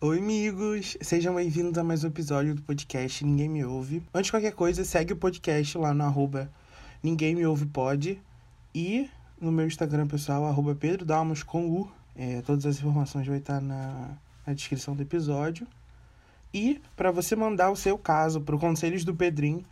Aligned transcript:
Oi, 0.00 0.18
amigos! 0.18 0.98
Sejam 1.00 1.34
bem-vindos 1.34 1.78
a 1.78 1.84
mais 1.84 2.04
um 2.04 2.08
episódio 2.08 2.54
do 2.54 2.62
podcast 2.62 3.24
Ninguém 3.24 3.48
Me 3.48 3.64
Ouve. 3.64 4.02
Antes 4.12 4.26
de 4.26 4.32
qualquer 4.32 4.52
coisa, 4.52 4.84
segue 4.84 5.14
o 5.14 5.16
podcast 5.16 5.78
lá 5.78 5.94
no 5.94 6.04
arroba 6.04 6.50
Ninguém 7.02 7.34
Me 7.34 7.46
Ouve 7.46 7.64
Pod 7.64 8.20
e 8.74 9.08
no 9.40 9.50
meu 9.50 9.66
Instagram 9.66 10.06
pessoal, 10.06 10.44
arroba 10.44 10.74
Pedro 10.74 11.06
com 11.46 11.66
U. 11.66 11.90
É, 12.14 12.42
todas 12.42 12.66
as 12.66 12.76
informações 12.76 13.26
vão 13.26 13.36
estar 13.36 13.60
na, 13.60 14.18
na 14.46 14.52
descrição 14.52 14.94
do 14.94 15.02
episódio. 15.02 15.66
E 16.52 16.80
para 16.96 17.10
você 17.10 17.34
mandar 17.34 17.70
o 17.70 17.76
seu 17.76 17.96
caso 17.96 18.40
para 18.40 18.54
o 18.54 18.58
Conselhos 18.58 19.04
do 19.04 19.14
Pedrinho, 19.14 19.64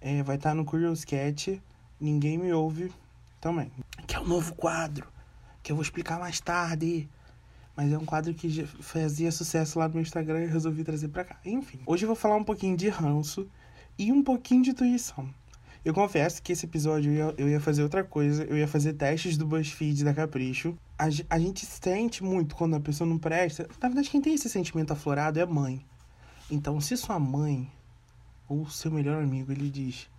é, 0.00 0.22
vai 0.22 0.36
estar 0.36 0.54
no 0.54 0.64
Curious 0.64 1.04
Cat 1.04 1.60
Ninguém 2.00 2.38
Me 2.38 2.52
Ouve 2.52 2.92
também. 3.40 3.70
Que 4.06 4.16
é 4.16 4.20
um 4.20 4.26
novo 4.26 4.54
quadro, 4.54 5.06
que 5.62 5.72
eu 5.72 5.76
vou 5.76 5.82
explicar 5.82 6.18
mais 6.18 6.40
tarde. 6.40 7.08
Mas 7.76 7.92
é 7.92 7.98
um 7.98 8.04
quadro 8.04 8.34
que 8.34 8.64
fazia 8.80 9.30
sucesso 9.32 9.78
lá 9.78 9.88
no 9.88 9.94
meu 9.94 10.02
Instagram 10.02 10.44
e 10.44 10.46
resolvi 10.46 10.84
trazer 10.84 11.08
pra 11.08 11.24
cá. 11.24 11.38
Enfim, 11.44 11.80
hoje 11.86 12.04
eu 12.04 12.08
vou 12.08 12.16
falar 12.16 12.36
um 12.36 12.44
pouquinho 12.44 12.76
de 12.76 12.88
ranço 12.88 13.48
e 13.98 14.12
um 14.12 14.22
pouquinho 14.22 14.62
de 14.62 14.70
intuição. 14.70 15.28
Eu 15.84 15.94
confesso 15.94 16.42
que 16.42 16.52
esse 16.52 16.66
episódio 16.66 17.10
eu 17.10 17.14
ia, 17.14 17.34
eu 17.38 17.48
ia 17.48 17.60
fazer 17.60 17.82
outra 17.82 18.04
coisa, 18.04 18.44
eu 18.44 18.56
ia 18.56 18.68
fazer 18.68 18.92
testes 18.92 19.36
do 19.36 19.46
BuzzFeed 19.46 20.04
da 20.04 20.12
Capricho. 20.12 20.76
A, 21.00 21.06
a 21.34 21.38
gente 21.38 21.64
sente 21.64 22.22
muito 22.22 22.54
quando 22.54 22.76
a 22.76 22.80
pessoa 22.80 23.08
não 23.08 23.16
presta. 23.16 23.66
Na 23.80 23.88
verdade, 23.88 24.10
quem 24.10 24.20
tem 24.20 24.34
esse 24.34 24.50
sentimento 24.50 24.92
aflorado 24.92 25.38
é 25.38 25.42
a 25.42 25.46
mãe. 25.46 25.82
Então, 26.50 26.78
se 26.78 26.94
sua 26.94 27.18
mãe 27.18 27.72
ou 28.46 28.68
seu 28.68 28.90
melhor 28.90 29.22
amigo 29.22 29.50
ele 29.50 29.70
diz 29.70 30.10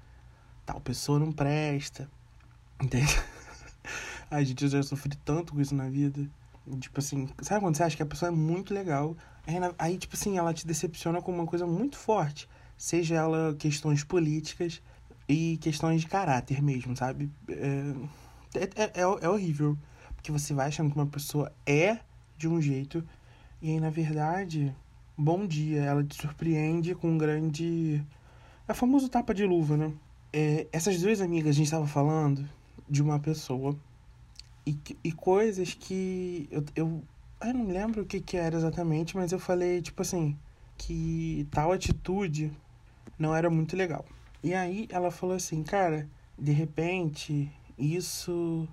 tal 0.65 0.81
pessoa 0.81 1.19
não 1.19 1.31
presta, 1.31 2.09
entende? 2.81 3.15
Ai, 4.31 4.43
gente, 4.43 4.67
já 4.67 4.81
sofri 4.81 5.15
tanto 5.23 5.53
com 5.53 5.61
isso 5.61 5.75
na 5.75 5.87
vida. 5.87 6.27
Tipo 6.79 6.99
assim, 6.99 7.29
sabe 7.43 7.61
quando 7.61 7.77
você 7.77 7.83
acha 7.83 7.95
que 7.95 8.01
a 8.01 8.05
pessoa 8.05 8.29
é 8.29 8.35
muito 8.35 8.73
legal? 8.73 9.15
Aí, 9.45 9.55
aí, 9.77 9.97
tipo 9.99 10.15
assim, 10.15 10.39
ela 10.39 10.51
te 10.51 10.65
decepciona 10.65 11.21
com 11.21 11.31
uma 11.31 11.45
coisa 11.45 11.67
muito 11.67 11.95
forte. 11.95 12.49
Seja 12.75 13.15
ela 13.15 13.53
questões 13.53 14.03
políticas 14.03 14.81
e 15.29 15.57
questões 15.57 16.01
de 16.01 16.07
caráter 16.07 16.59
mesmo, 16.59 16.97
sabe? 16.97 17.29
É, 17.47 17.93
é, 18.55 18.83
é, 18.83 19.01
é 19.01 19.29
horrível. 19.29 19.77
Porque 20.21 20.31
você 20.31 20.53
vai 20.53 20.67
achando 20.67 20.91
que 20.91 20.95
uma 20.95 21.07
pessoa 21.07 21.51
é 21.65 21.97
de 22.37 22.47
um 22.47 22.61
jeito 22.61 23.03
e 23.59 23.71
aí, 23.71 23.79
na 23.79 23.89
verdade, 23.89 24.71
bom 25.17 25.47
dia, 25.47 25.81
ela 25.81 26.03
te 26.03 26.15
surpreende 26.15 26.93
com 26.93 27.09
um 27.09 27.17
grande. 27.17 28.03
É 28.67 28.71
o 28.71 28.75
famoso 28.75 29.09
tapa 29.09 29.33
de 29.33 29.43
luva, 29.47 29.75
né? 29.75 29.91
É, 30.31 30.67
essas 30.71 31.01
duas 31.01 31.21
amigas, 31.21 31.49
a 31.49 31.53
gente 31.53 31.65
estava 31.65 31.87
falando 31.87 32.47
de 32.87 33.01
uma 33.01 33.19
pessoa 33.19 33.75
e, 34.63 34.77
e 35.03 35.11
coisas 35.11 35.73
que 35.73 36.47
eu, 36.51 36.63
eu, 36.75 37.03
eu 37.41 37.53
não 37.53 37.67
lembro 37.67 38.03
o 38.03 38.05
que, 38.05 38.19
que 38.19 38.37
era 38.37 38.55
exatamente, 38.55 39.17
mas 39.17 39.31
eu 39.31 39.39
falei, 39.39 39.81
tipo 39.81 40.03
assim, 40.03 40.37
que 40.77 41.47
tal 41.49 41.71
atitude 41.71 42.51
não 43.17 43.35
era 43.35 43.49
muito 43.49 43.75
legal. 43.75 44.05
E 44.43 44.53
aí 44.53 44.87
ela 44.91 45.09
falou 45.09 45.35
assim, 45.35 45.63
cara, 45.63 46.07
de 46.37 46.51
repente, 46.51 47.51
isso 47.75 48.67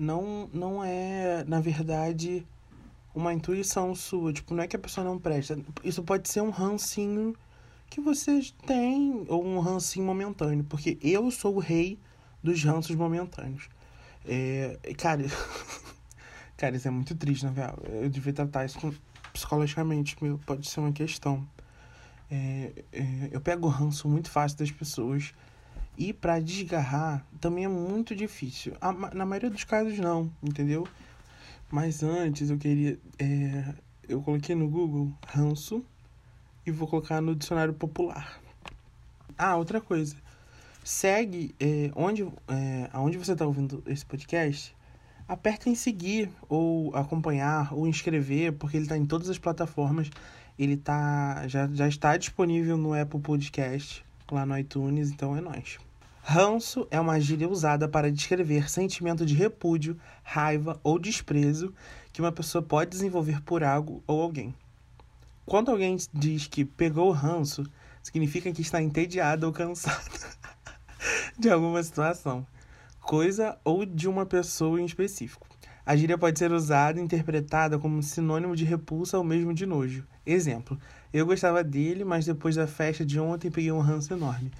não, 0.00 0.48
não 0.52 0.82
é, 0.82 1.44
na 1.46 1.60
verdade, 1.60 2.46
uma 3.14 3.34
intuição 3.34 3.94
sua. 3.94 4.32
Tipo, 4.32 4.54
não 4.54 4.62
é 4.62 4.66
que 4.66 4.74
a 4.74 4.78
pessoa 4.78 5.04
não 5.04 5.18
presta. 5.18 5.58
Isso 5.84 6.02
pode 6.02 6.28
ser 6.28 6.40
um 6.40 6.50
rancinho 6.50 7.36
que 7.88 8.00
você 8.00 8.40
tem, 8.66 9.24
ou 9.28 9.44
um 9.44 9.58
rancinho 9.60 10.06
momentâneo. 10.06 10.64
Porque 10.64 10.98
eu 11.02 11.30
sou 11.30 11.56
o 11.56 11.58
rei 11.58 11.98
dos 12.42 12.64
ranços 12.64 12.96
momentâneos. 12.96 13.68
É, 14.24 14.78
cara, 14.96 15.24
cara, 16.56 16.76
isso 16.76 16.88
é 16.88 16.90
muito 16.90 17.14
triste, 17.14 17.44
na 17.44 17.50
real. 17.50 17.78
Eu 17.84 18.08
devia 18.08 18.32
tratar 18.32 18.64
isso 18.64 18.80
com, 18.80 18.92
psicologicamente, 19.32 20.16
pode 20.46 20.68
ser 20.68 20.80
uma 20.80 20.92
questão. 20.92 21.46
É, 22.30 22.72
é, 22.92 23.28
eu 23.32 23.40
pego 23.40 23.68
ranço 23.68 24.08
muito 24.08 24.30
fácil 24.30 24.56
das 24.56 24.70
pessoas 24.70 25.34
e 26.00 26.14
para 26.14 26.40
desgarrar 26.40 27.26
também 27.38 27.66
é 27.66 27.68
muito 27.68 28.16
difícil. 28.16 28.72
Na 29.12 29.26
maioria 29.26 29.50
dos 29.50 29.64
casos, 29.64 29.98
não, 29.98 30.32
entendeu? 30.42 30.88
Mas 31.70 32.02
antes 32.02 32.48
eu 32.48 32.56
queria. 32.56 32.98
É, 33.18 33.74
eu 34.08 34.22
coloquei 34.22 34.54
no 34.54 34.66
Google 34.66 35.12
ranço 35.26 35.84
e 36.64 36.70
vou 36.70 36.88
colocar 36.88 37.20
no 37.20 37.36
dicionário 37.36 37.74
popular. 37.74 38.40
Ah, 39.36 39.56
outra 39.56 39.78
coisa 39.78 40.16
segue 40.82 41.54
é, 41.60 41.90
onde, 41.94 42.26
é, 42.48 42.88
aonde 42.94 43.18
você 43.18 43.32
está 43.32 43.46
ouvindo 43.46 43.82
esse 43.86 44.04
podcast, 44.04 44.74
aperta 45.28 45.68
em 45.68 45.74
seguir, 45.74 46.30
ou 46.48 46.96
acompanhar, 46.96 47.74
ou 47.74 47.86
inscrever, 47.86 48.54
porque 48.54 48.78
ele 48.78 48.86
está 48.86 48.96
em 48.96 49.04
todas 49.04 49.28
as 49.28 49.38
plataformas. 49.38 50.10
Ele 50.58 50.78
tá, 50.78 51.46
já, 51.46 51.68
já 51.68 51.86
está 51.86 52.16
disponível 52.16 52.78
no 52.78 52.94
Apple 52.94 53.20
Podcast, 53.20 54.02
lá 54.32 54.46
no 54.46 54.58
iTunes, 54.58 55.10
então 55.10 55.36
é 55.36 55.42
nóis. 55.42 55.78
Ranço 56.22 56.86
é 56.90 57.00
uma 57.00 57.18
gíria 57.18 57.48
usada 57.48 57.88
para 57.88 58.12
descrever 58.12 58.70
sentimento 58.70 59.24
de 59.24 59.34
repúdio, 59.34 59.98
raiva 60.22 60.78
ou 60.84 60.98
desprezo 60.98 61.74
que 62.12 62.20
uma 62.20 62.30
pessoa 62.30 62.62
pode 62.62 62.90
desenvolver 62.90 63.40
por 63.42 63.64
algo 63.64 64.02
ou 64.06 64.22
alguém. 64.22 64.54
Quando 65.46 65.70
alguém 65.70 65.96
diz 66.12 66.46
que 66.46 66.64
pegou 66.64 67.10
ranço, 67.10 67.64
significa 68.02 68.52
que 68.52 68.62
está 68.62 68.80
entediado 68.80 69.46
ou 69.46 69.52
cansado. 69.52 70.30
de 71.38 71.50
alguma 71.50 71.82
situação, 71.82 72.46
coisa 73.00 73.58
ou 73.64 73.84
de 73.86 74.06
uma 74.06 74.26
pessoa 74.26 74.80
em 74.80 74.84
específico. 74.84 75.46
A 75.84 75.96
gíria 75.96 76.18
pode 76.18 76.38
ser 76.38 76.52
usada 76.52 77.00
e 77.00 77.02
interpretada 77.02 77.78
como 77.78 78.02
sinônimo 78.02 78.54
de 78.54 78.64
repulsa 78.64 79.18
ou 79.18 79.24
mesmo 79.24 79.52
de 79.52 79.66
nojo. 79.66 80.06
Exemplo: 80.24 80.78
eu 81.12 81.26
gostava 81.26 81.64
dele, 81.64 82.04
mas 82.04 82.26
depois 82.26 82.54
da 82.54 82.66
festa 82.66 83.04
de 83.04 83.18
ontem 83.18 83.50
peguei 83.50 83.72
um 83.72 83.80
ranço 83.80 84.12
enorme. 84.12 84.52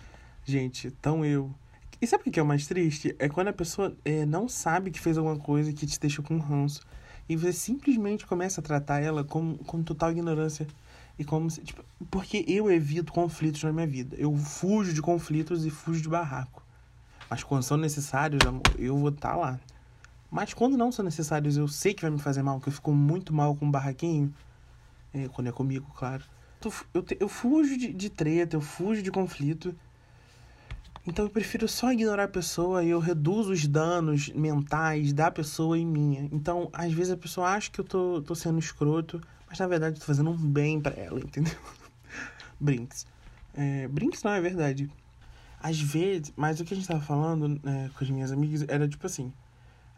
Gente, 0.44 0.90
tão 0.90 1.24
eu. 1.24 1.54
E 2.00 2.06
sabe 2.06 2.24
o 2.26 2.32
que 2.32 2.40
é 2.40 2.42
o 2.42 2.46
mais 2.46 2.66
triste? 2.66 3.14
É 3.18 3.28
quando 3.28 3.48
a 3.48 3.52
pessoa 3.52 3.94
é, 4.04 4.24
não 4.24 4.48
sabe 4.48 4.90
que 4.90 4.98
fez 4.98 5.18
alguma 5.18 5.38
coisa 5.38 5.72
que 5.72 5.86
te 5.86 6.00
deixou 6.00 6.24
com 6.24 6.38
ranço. 6.38 6.80
E 7.28 7.36
você 7.36 7.52
simplesmente 7.52 8.26
começa 8.26 8.60
a 8.60 8.64
tratar 8.64 9.00
ela 9.00 9.22
com, 9.22 9.56
com 9.58 9.82
total 9.82 10.10
ignorância. 10.10 10.66
E 11.18 11.24
como 11.24 11.50
se, 11.50 11.60
tipo, 11.60 11.84
porque 12.10 12.44
eu 12.48 12.70
evito 12.70 13.12
conflitos 13.12 13.62
na 13.62 13.72
minha 13.72 13.86
vida. 13.86 14.16
Eu 14.18 14.34
fujo 14.36 14.94
de 14.94 15.02
conflitos 15.02 15.66
e 15.66 15.70
fujo 15.70 16.00
de 16.00 16.08
barraco. 16.08 16.64
Mas 17.28 17.44
quando 17.44 17.62
são 17.62 17.76
necessários, 17.76 18.44
amor, 18.46 18.62
eu 18.78 18.96
vou 18.96 19.10
estar 19.10 19.32
tá 19.32 19.36
lá. 19.36 19.60
Mas 20.30 20.54
quando 20.54 20.76
não 20.76 20.90
são 20.90 21.04
necessários, 21.04 21.56
eu 21.56 21.68
sei 21.68 21.92
que 21.92 22.02
vai 22.02 22.10
me 22.10 22.18
fazer 22.18 22.42
mal, 22.42 22.60
que 22.60 22.68
eu 22.68 22.72
fico 22.72 22.92
muito 22.92 23.34
mal 23.34 23.54
com 23.54 23.66
um 23.66 23.70
barraquinho. 23.70 24.34
É, 25.12 25.28
quando 25.28 25.48
é 25.48 25.52
comigo, 25.52 25.86
claro. 25.94 26.24
Eu, 26.94 27.04
eu 27.18 27.28
fujo 27.28 27.76
de, 27.76 27.92
de 27.92 28.08
treta, 28.08 28.56
eu 28.56 28.60
fujo 28.60 29.02
de 29.02 29.10
conflito. 29.10 29.74
Então 31.06 31.24
eu 31.24 31.30
prefiro 31.30 31.66
só 31.66 31.92
ignorar 31.92 32.24
a 32.24 32.28
pessoa 32.28 32.84
e 32.84 32.90
eu 32.90 32.98
reduzo 32.98 33.52
os 33.52 33.66
danos 33.66 34.28
mentais 34.30 35.12
da 35.12 35.30
pessoa 35.30 35.78
e 35.78 35.84
minha. 35.84 36.28
Então, 36.30 36.68
às 36.72 36.92
vezes 36.92 37.12
a 37.12 37.16
pessoa 37.16 37.48
acha 37.48 37.70
que 37.70 37.80
eu 37.80 37.84
tô, 37.84 38.22
tô 38.22 38.34
sendo 38.34 38.58
escroto, 38.58 39.20
mas 39.48 39.58
na 39.58 39.66
verdade 39.66 39.96
eu 39.96 40.00
tô 40.00 40.06
fazendo 40.06 40.30
um 40.30 40.36
bem 40.36 40.80
para 40.80 40.94
ela, 41.00 41.18
entendeu? 41.24 41.56
Brinks. 42.60 43.06
É, 43.54 43.88
Brinks 43.88 44.22
não 44.22 44.32
é 44.32 44.40
verdade. 44.40 44.90
Às 45.62 45.80
vezes, 45.80 46.32
mas 46.36 46.60
o 46.60 46.64
que 46.64 46.74
a 46.74 46.76
gente 46.76 46.88
tava 46.88 47.00
falando 47.00 47.60
né, 47.62 47.90
com 47.96 48.04
as 48.04 48.10
minhas 48.10 48.30
amigas 48.30 48.64
era 48.68 48.86
tipo 48.86 49.06
assim: 49.06 49.32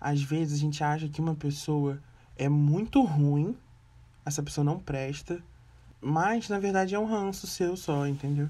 às 0.00 0.22
vezes 0.22 0.58
a 0.58 0.60
gente 0.60 0.82
acha 0.82 1.08
que 1.08 1.20
uma 1.20 1.34
pessoa 1.34 2.00
é 2.36 2.48
muito 2.48 3.02
ruim, 3.02 3.56
essa 4.24 4.42
pessoa 4.42 4.64
não 4.64 4.78
presta, 4.78 5.42
mas 6.00 6.48
na 6.48 6.58
verdade 6.58 6.94
é 6.94 6.98
um 6.98 7.04
ranço 7.04 7.46
seu 7.46 7.76
só, 7.76 8.06
entendeu? 8.06 8.48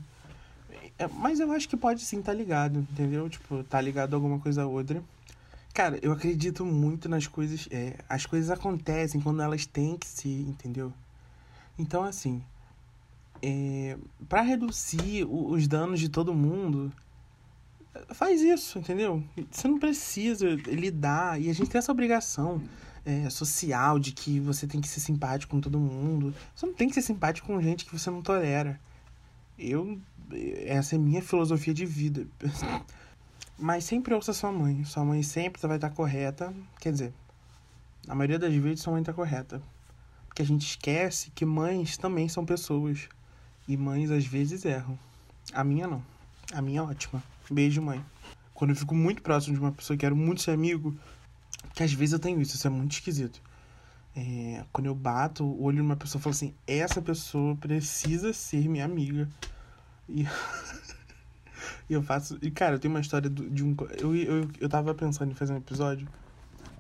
É, 1.03 1.09
mas 1.09 1.41
eu 1.41 1.51
acho 1.51 1.69
que 1.69 1.77
pode 1.77 2.01
sim 2.03 2.21
estar 2.21 2.31
tá 2.31 2.39
ligado, 2.39 2.87
entendeu? 2.93 3.29
Tipo, 3.29 3.65
tá 3.65 3.81
ligado 3.81 4.15
a 4.15 4.17
alguma 4.17 4.39
coisa 4.39 4.65
ou 4.65 4.73
outra. 4.73 5.03
Cara, 5.75 5.99
eu 6.01 6.13
acredito 6.13 6.65
muito 6.65 7.09
nas 7.09 7.27
coisas. 7.27 7.69
É, 7.73 7.97
as 8.09 8.25
coisas 8.25 8.51
acontecem 8.51 9.21
quando 9.21 9.43
elas 9.43 9.67
têm 9.67 9.97
que 9.97 10.07
ser, 10.07 10.43
entendeu? 10.43 10.93
Então, 11.77 12.05
assim, 12.05 12.41
é, 13.43 13.99
para 14.29 14.43
reduzir 14.43 15.27
os 15.29 15.67
danos 15.67 15.99
de 15.99 16.09
todo 16.09 16.33
mundo, 16.33 16.93
faz 18.11 18.41
isso, 18.41 18.79
entendeu? 18.79 19.25
Você 19.51 19.67
não 19.67 19.81
precisa 19.81 20.49
lidar, 20.67 21.41
e 21.41 21.51
a 21.51 21.53
gente 21.53 21.69
tem 21.69 21.79
essa 21.81 21.91
obrigação 21.91 22.63
é, 23.05 23.29
social 23.29 23.99
de 23.99 24.13
que 24.13 24.39
você 24.39 24.69
tem 24.69 24.81
que 24.81 24.89
ser 24.89 25.01
simpático 25.01 25.51
com 25.51 25.61
todo 25.61 25.81
mundo. 25.81 26.33
Você 26.55 26.65
não 26.65 26.75
tem 26.75 26.89
que 26.89 26.95
ser 26.95 27.03
simpático 27.03 27.49
com 27.49 27.61
gente 27.61 27.85
que 27.85 27.99
você 27.99 28.09
não 28.09 28.23
tolera. 28.23 28.79
Eu. 29.59 29.99
Essa 30.67 30.95
é 30.95 30.99
minha 30.99 31.23
filosofia 31.23 31.75
de 31.75 31.87
vida. 31.87 32.27
Mas 33.59 33.85
sempre 33.85 34.15
ouça 34.15 34.33
sua 34.33 34.51
mãe. 34.51 34.85
Sua 34.85 35.05
mãe 35.05 35.23
sempre 35.23 35.61
vai 35.67 35.77
estar 35.77 35.91
correta. 35.91 36.53
Quer 36.81 36.93
dizer, 36.93 37.13
na 38.07 38.15
maioria 38.15 38.39
das 38.39 38.55
vezes 38.55 38.81
sua 38.81 38.93
mãe 38.93 39.03
está 39.03 39.13
correta. 39.13 39.63
Porque 40.27 40.43
a 40.43 40.47
gente 40.47 40.67
esquece 40.67 41.31
que 41.35 41.45
mães 41.45 41.97
também 41.97 42.29
são 42.29 42.45
pessoas. 42.45 43.09
E 43.69 43.77
mães 43.77 44.11
às 44.11 44.27
vezes 44.27 44.65
erram. 44.65 44.99
A 45.53 45.63
minha 45.63 45.87
não. 45.87 46.03
A 46.53 46.61
minha 46.61 46.81
é 46.81 46.83
ótima. 46.83 47.23
Beijo, 47.51 47.81
mãe. 47.81 48.05
Quando 48.55 48.71
eu 48.71 48.77
fico 48.77 48.95
muito 48.95 49.23
próximo 49.23 49.55
de 49.55 49.61
uma 49.61 49.73
pessoa 49.73 49.97
que 49.97 50.01
quero 50.01 50.17
muito 50.17 50.43
ser 50.43 50.53
amigo, 50.53 50.97
que 51.75 51.83
às 51.83 51.93
vezes 51.93 52.13
eu 52.13 52.19
tenho 52.19 52.41
isso, 52.41 52.57
isso 52.57 52.67
é 52.67 52.71
muito 52.71 52.93
esquisito. 52.93 53.41
É, 54.15 54.65
quando 54.73 54.87
eu 54.87 54.95
bato 54.95 55.45
o 55.45 55.63
olho 55.63 55.83
numa 55.83 55.97
pessoa 55.97 56.21
e 56.21 56.23
falo 56.23 56.35
assim, 56.35 56.55
essa 56.67 57.01
pessoa 57.01 57.57
precisa 57.57 58.33
ser 58.33 58.69
minha 58.69 58.85
amiga. 58.85 59.29
E, 61.89 61.95
eu 61.95 62.03
faço. 62.03 62.39
E, 62.41 62.51
cara, 62.51 62.77
eu 62.77 62.79
tenho 62.79 62.95
uma 62.95 63.01
história 63.01 63.29
de 63.29 63.63
um. 63.63 63.77
Eu, 63.99 64.15
eu, 64.17 64.51
eu 64.61 64.69
tava 64.69 64.95
pensando 64.95 65.31
em 65.31 65.35
fazer 65.35 65.53
um 65.53 65.59
episódio 65.59 66.09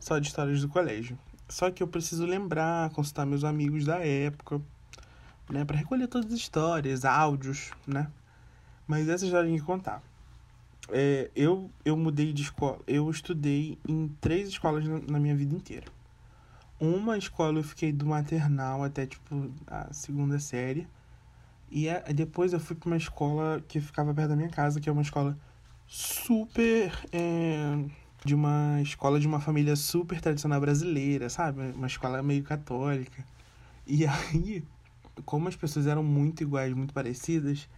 só 0.00 0.18
de 0.18 0.26
histórias 0.26 0.60
do 0.60 0.68
colégio. 0.68 1.18
Só 1.48 1.70
que 1.70 1.82
eu 1.82 1.86
preciso 1.86 2.24
lembrar, 2.24 2.88
consultar 2.90 3.26
meus 3.26 3.44
amigos 3.44 3.84
da 3.84 3.98
época, 3.98 4.60
né? 5.50 5.64
Pra 5.64 5.76
recolher 5.76 6.06
todas 6.06 6.32
as 6.32 6.38
histórias, 6.38 7.04
áudios, 7.04 7.72
né? 7.86 8.10
Mas 8.86 9.08
essa 9.08 9.26
já 9.26 9.42
tem 9.42 9.56
que 9.56 9.62
contar. 9.62 10.02
É, 10.88 11.30
eu, 11.36 11.70
eu 11.84 11.96
mudei 11.96 12.32
de 12.32 12.42
escola. 12.42 12.80
Eu 12.86 13.08
estudei 13.10 13.78
em 13.86 14.08
três 14.20 14.48
escolas 14.48 14.84
na, 14.86 14.98
na 15.00 15.20
minha 15.20 15.36
vida 15.36 15.54
inteira. 15.54 15.86
Uma 16.80 17.16
escola 17.16 17.58
eu 17.58 17.62
fiquei 17.62 17.92
do 17.92 18.06
maternal 18.06 18.82
até, 18.82 19.06
tipo, 19.06 19.52
a 19.66 19.92
segunda 19.92 20.38
série. 20.38 20.88
E 21.72 21.88
a, 21.88 22.00
depois 22.00 22.52
eu 22.52 22.60
fui 22.60 22.76
para 22.76 22.86
uma 22.86 22.96
escola 22.96 23.64
que 23.66 23.80
ficava 23.80 24.12
perto 24.12 24.28
da 24.28 24.36
minha 24.36 24.50
casa, 24.50 24.78
que 24.80 24.88
é 24.88 24.92
uma 24.92 25.02
escola 25.02 25.38
super. 25.86 26.92
É, 27.12 27.82
de 28.24 28.34
uma 28.34 28.80
escola 28.80 29.18
de 29.18 29.26
uma 29.26 29.40
família 29.40 29.74
super 29.74 30.20
tradicional 30.20 30.60
brasileira, 30.60 31.28
sabe? 31.28 31.72
Uma 31.74 31.86
escola 31.86 32.22
meio 32.22 32.44
católica. 32.44 33.24
E 33.86 34.06
aí, 34.06 34.62
como 35.24 35.48
as 35.48 35.56
pessoas 35.56 35.86
eram 35.86 36.04
muito 36.04 36.42
iguais, 36.42 36.72
muito 36.72 36.94
parecidas, 36.94 37.68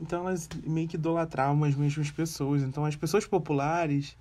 então 0.00 0.26
elas 0.26 0.48
meio 0.66 0.88
que 0.88 0.96
idolatravam 0.96 1.62
as 1.64 1.74
mesmas 1.76 2.10
pessoas. 2.10 2.62
Então 2.62 2.84
as 2.84 2.96
pessoas 2.96 3.26
populares, 3.26 4.16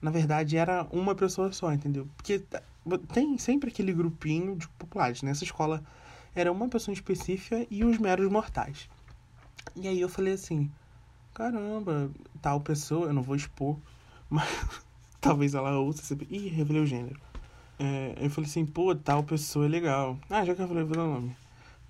na 0.00 0.10
verdade, 0.10 0.56
era 0.56 0.86
uma 0.92 1.14
pessoa 1.14 1.52
só, 1.52 1.72
entendeu? 1.72 2.06
Porque 2.16 2.42
tem 3.12 3.38
sempre 3.38 3.70
aquele 3.70 3.92
grupinho 3.92 4.56
de 4.56 4.68
populares. 4.68 5.22
Nessa 5.22 5.44
escola 5.44 5.82
era 6.34 6.50
uma 6.50 6.68
pessoa 6.68 6.92
específica 6.92 7.66
e 7.70 7.84
os 7.84 7.98
meros 7.98 8.30
mortais. 8.30 8.88
E 9.76 9.88
aí 9.88 10.00
eu 10.00 10.08
falei 10.08 10.34
assim, 10.34 10.70
caramba, 11.32 12.10
tal 12.40 12.60
pessoa, 12.60 13.06
eu 13.06 13.12
não 13.12 13.22
vou 13.22 13.36
expor, 13.36 13.76
mas 14.30 14.48
talvez 15.20 15.54
ela 15.54 15.78
ouça 15.78 16.02
sempre. 16.02 16.26
Ih, 16.30 16.48
revelei 16.48 16.82
o 16.82 16.86
gênero. 16.86 17.20
É, 17.78 18.14
eu 18.20 18.30
falei 18.30 18.48
assim, 18.48 18.64
pô, 18.64 18.94
tal 18.94 19.22
pessoa 19.22 19.66
é 19.66 19.68
legal. 19.68 20.18
Ah, 20.30 20.44
já 20.44 20.54
que 20.54 20.62
eu 20.62 20.68
falei, 20.68 20.84
vou 20.84 20.96
o 20.96 21.06
nome. 21.06 21.36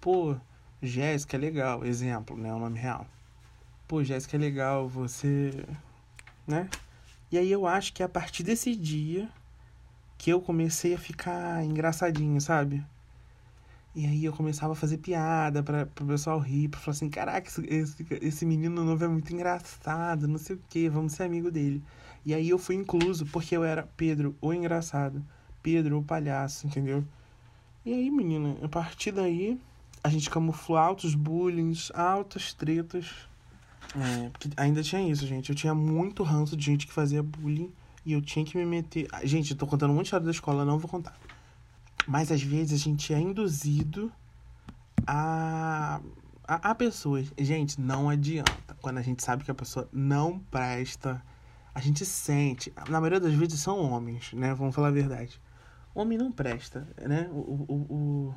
Pô, 0.01 0.37
Jéssica 0.83 1.37
é 1.37 1.41
legal, 1.41 1.85
exemplo, 1.85 2.37
né? 2.37 2.53
O 2.53 2.59
nome 2.59 2.79
real. 2.79 3.07
Pô, 3.87 4.03
Jéssica 4.03 4.37
é 4.37 4.41
legal, 4.41 4.89
você. 4.89 5.65
né? 6.47 6.69
E 7.31 7.39
aí 7.39 7.51
eu 7.51 7.67
acho 7.67 7.93
que 7.93 8.03
é 8.03 8.07
a 8.07 8.09
partir 8.09 8.43
desse 8.43 8.75
dia 8.77 9.29
que 10.17 10.31
eu 10.31 10.41
comecei 10.41 10.95
a 10.95 10.99
ficar 10.99 11.65
engraçadinho, 11.65 12.41
sabe? 12.41 12.85
E 13.95 14.07
aí 14.07 14.25
eu 14.25 14.33
começava 14.33 14.73
a 14.73 14.77
fazer 14.77 14.99
piada 14.99 15.63
para 15.63 15.89
o 16.01 16.07
pessoal 16.07 16.39
rir, 16.41 16.69
pra 16.69 16.81
falar 16.81 16.97
assim, 16.97 17.09
caraca, 17.09 17.49
esse, 17.69 18.07
esse 18.21 18.45
menino 18.45 18.85
novo 18.85 19.05
é 19.05 19.09
muito 19.09 19.33
engraçado, 19.33 20.27
não 20.27 20.39
sei 20.39 20.57
o 20.57 20.61
que, 20.69 20.89
vamos 20.89 21.13
ser 21.13 21.23
amigo 21.23 21.49
dele. 21.49 21.81
E 22.27 22.35
aí 22.35 22.49
eu 22.49 22.59
fui 22.59 22.75
incluso, 22.75 23.25
porque 23.27 23.57
eu 23.57 23.63
era 23.63 23.89
Pedro, 23.97 24.35
o 24.41 24.53
engraçado, 24.53 25.25
Pedro, 25.63 25.99
o 25.99 26.03
palhaço, 26.03 26.67
entendeu? 26.67 27.05
E 27.87 27.93
aí, 27.93 28.11
menina, 28.11 28.57
a 28.63 28.69
partir 28.69 29.13
daí, 29.13 29.61
a 30.03 30.09
gente 30.09 30.29
camuflou 30.29 30.77
altos 30.79 31.15
bullying, 31.15 31.73
altas 31.93 32.53
tretas. 32.53 33.29
É, 33.95 34.29
porque 34.31 34.49
ainda 34.57 34.83
tinha 34.83 35.09
isso, 35.09 35.27
gente. 35.27 35.51
Eu 35.51 35.55
tinha 35.55 35.75
muito 35.75 36.23
ranço 36.23 36.57
de 36.57 36.65
gente 36.65 36.87
que 36.87 36.93
fazia 36.93 37.23
bullying 37.23 37.71
e 38.05 38.13
eu 38.13 38.21
tinha 38.21 38.45
que 38.45 38.57
me 38.57 38.67
meter. 38.67 39.07
Gente, 39.23 39.53
eu 39.53 39.57
tô 39.57 39.67
contando 39.67 39.91
um 39.91 39.95
monte 39.95 40.05
de 40.05 40.09
história 40.09 40.25
da 40.25 40.33
escola, 40.33 40.65
não 40.65 40.79
vou 40.79 40.91
contar. 40.91 41.17
Mas 42.07 42.31
às 42.31 42.43
vezes 42.43 42.81
a 42.81 42.85
gente 42.85 43.13
é 43.13 43.19
induzido 43.19 44.13
a. 45.07 46.01
a, 46.47 46.71
a 46.71 46.75
pessoas. 46.75 47.33
Gente, 47.39 47.81
não 47.81 48.09
adianta. 48.09 48.53
Quando 48.81 48.99
a 48.99 49.03
gente 49.03 49.23
sabe 49.23 49.45
que 49.45 49.51
a 49.51 49.55
pessoa 49.55 49.89
não 49.93 50.39
presta, 50.39 51.23
a 51.75 51.81
gente 51.81 52.05
sente. 52.05 52.73
Na 52.89 53.01
maioria 53.01 53.21
das 53.21 53.35
vezes 53.35 53.61
são 53.61 53.79
homens, 53.79 54.33
né? 54.33 54.55
Vamos 54.55 54.75
falar 54.75 54.89
a 54.89 54.93
verdade. 54.93 55.41
Homem 55.95 56.19
não 56.19 56.31
presta, 56.31 56.87
né? 57.01 57.29
O, 57.33 57.37
o, 57.37 57.75
o, 57.75 58.35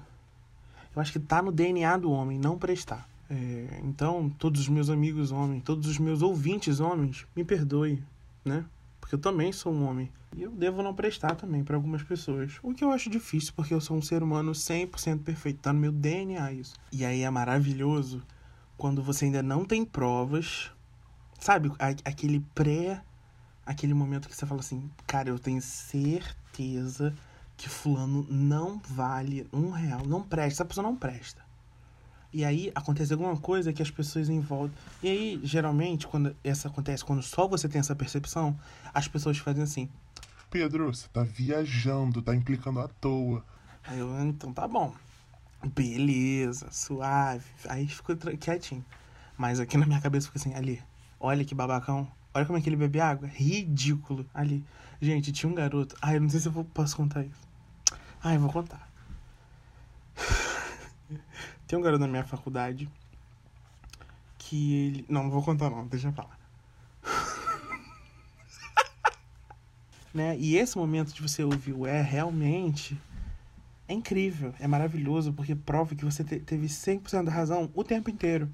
eu 0.96 1.02
acho 1.02 1.12
que 1.12 1.19
tá 1.19 1.42
no 1.42 1.52
DNA 1.52 1.98
do 1.98 2.12
homem 2.12 2.40
não 2.40 2.58
prestar. 2.58 3.08
É, 3.30 3.81
então, 3.84 4.30
todos 4.30 4.62
os 4.62 4.69
meus 4.69 4.90
amigos 4.90 5.31
homens, 5.31 5.64
todos 5.64 5.88
os 5.88 5.98
meus 5.98 6.22
ouvintes 6.22 6.80
homens, 6.80 7.25
me 7.36 7.44
perdoe, 7.44 8.02
né? 8.46 8.64
Porque 9.07 9.15
eu 9.15 9.19
também 9.19 9.54
sou 9.54 9.74
um 9.74 9.88
homem. 9.88 10.12
E 10.36 10.44
eu 10.44 10.51
devo 10.51 10.83
não 10.83 10.94
prestar 10.94 11.33
também 11.33 11.63
para 11.63 11.77
algumas 11.77 12.04
pessoas. 12.04 12.59
O 12.62 12.74
que 12.74 12.83
eu 12.83 12.92
acho 12.92 13.09
difícil, 13.09 13.54
porque 13.56 13.74
eu 13.74 13.80
sou 13.80 13.95
um 13.95 14.01
ser 14.01 14.21
humano 14.21 14.51
100% 14.51 15.24
perfeito. 15.24 15.62
Tá 15.62 15.71
no 15.71 15.80
meu 15.80 15.94
DNA 15.94 16.51
isso. 16.51 16.75
E 16.92 17.06
aí 17.06 17.21
é 17.21 17.30
maravilhoso 17.30 18.21
quando 18.75 19.01
você 19.01 19.24
ainda 19.24 19.42
não 19.42 19.63
tem 19.63 19.86
provas. 19.86 20.74
Sabe, 21.39 21.71
aquele 22.04 22.42
pré. 22.54 23.01
Aquele 23.65 23.94
momento 23.94 24.27
que 24.27 24.36
você 24.36 24.45
fala 24.45 24.59
assim, 24.59 24.92
cara, 25.06 25.30
eu 25.30 25.39
tenho 25.39 25.62
certeza 25.62 27.15
que 27.56 27.69
fulano 27.69 28.27
não 28.30 28.81
vale 28.89 29.48
um 29.54 29.71
real, 29.71 30.06
não 30.06 30.21
presta, 30.21 30.63
essa 30.63 30.65
pessoa 30.65 30.86
não 30.86 30.95
presta. 30.95 31.46
E 32.38 32.45
aí 32.45 32.72
acontece 32.75 33.12
alguma 33.12 33.36
coisa 33.36 33.74
que 33.74 33.81
as 33.81 33.89
pessoas 33.89 34.30
em 34.30 34.39
volta. 34.39 34.72
E 35.01 35.10
aí, 35.10 35.39
geralmente, 35.42 36.06
quando 36.06 36.36
essa 36.44 36.68
acontece, 36.68 37.04
quando 37.04 37.24
só 37.24 37.48
você 37.48 37.68
tem 37.68 37.80
essa 37.80 37.95
percepção, 37.95 38.56
as 38.94 39.07
pessoas 39.07 39.39
fazem 39.39 39.63
assim. 39.63 39.89
Pedro, 40.48 40.94
você 40.94 41.07
tá 41.07 41.24
viajando, 41.24 42.22
tá 42.22 42.36
implicando 42.36 42.80
à 42.80 42.88
toa. 42.88 43.44
Aí 43.84 43.98
eu, 43.98 44.16
então 44.22 44.54
tá 44.54 44.68
bom. 44.68 44.94
Beleza, 45.74 46.68
suave. 46.69 47.44
Aí 47.68 47.88
ficou 47.88 48.16
quietinho. 48.16 48.86
Mas 49.36 49.60
aqui 49.60 49.75
na 49.75 49.88
minha 49.88 50.00
cabeça 50.00 50.28
fica 50.28 50.38
assim, 50.38 50.54
ali, 50.54 50.80
olha 51.19 51.44
que 51.44 51.56
babacão. 51.56 52.07
Olha 52.36 52.45
como 52.45 52.60
é 52.60 52.62
que 52.62 52.69
ele 52.69 52.75
bebe 52.75 53.00
água. 53.00 53.28
Ridículo. 53.28 54.24
Ali. 54.31 54.63
Gente, 55.01 55.31
tinha 55.31 55.51
um 55.51 55.56
garoto. 55.56 55.98
Ai, 56.00 56.18
eu 56.18 56.22
não 56.22 56.30
sei 56.30 56.40
se 56.40 56.50
eu 56.50 56.63
posso 56.66 56.95
contar 56.95 57.24
isso. 57.24 57.48
Ai, 58.24 58.36
eu 58.36 58.42
vou 58.42 58.51
contar. 58.51 58.87
Tem 61.68 61.78
um 61.78 61.81
garoto 61.81 62.00
na 62.00 62.08
minha 62.08 62.24
faculdade 62.24 62.90
que 64.38 64.74
ele. 64.74 65.06
Não, 65.09 65.24
não 65.24 65.30
vou 65.30 65.44
contar 65.44 65.69
não, 65.69 65.86
deixa 65.86 66.07
eu 66.07 66.14
falar. 66.14 66.40
né? 70.14 70.38
E 70.40 70.56
esse 70.56 70.78
momento 70.78 71.14
de 71.14 71.21
você 71.21 71.44
ouvir 71.44 71.74
o 71.74 71.86
é 71.86 72.02
realmente 72.02 72.97
é 73.88 73.94
incrível, 73.94 74.54
é 74.59 74.68
maravilhoso, 74.68 75.33
porque 75.33 75.56
prova 75.56 75.95
que 75.95 76.04
você 76.04 76.24
te 76.24 76.40
teve 76.40 76.68
100% 76.68 77.24
da 77.24 77.31
razão 77.31 77.69
o 77.74 77.83
tempo 77.83 78.09
inteiro. 78.09 78.50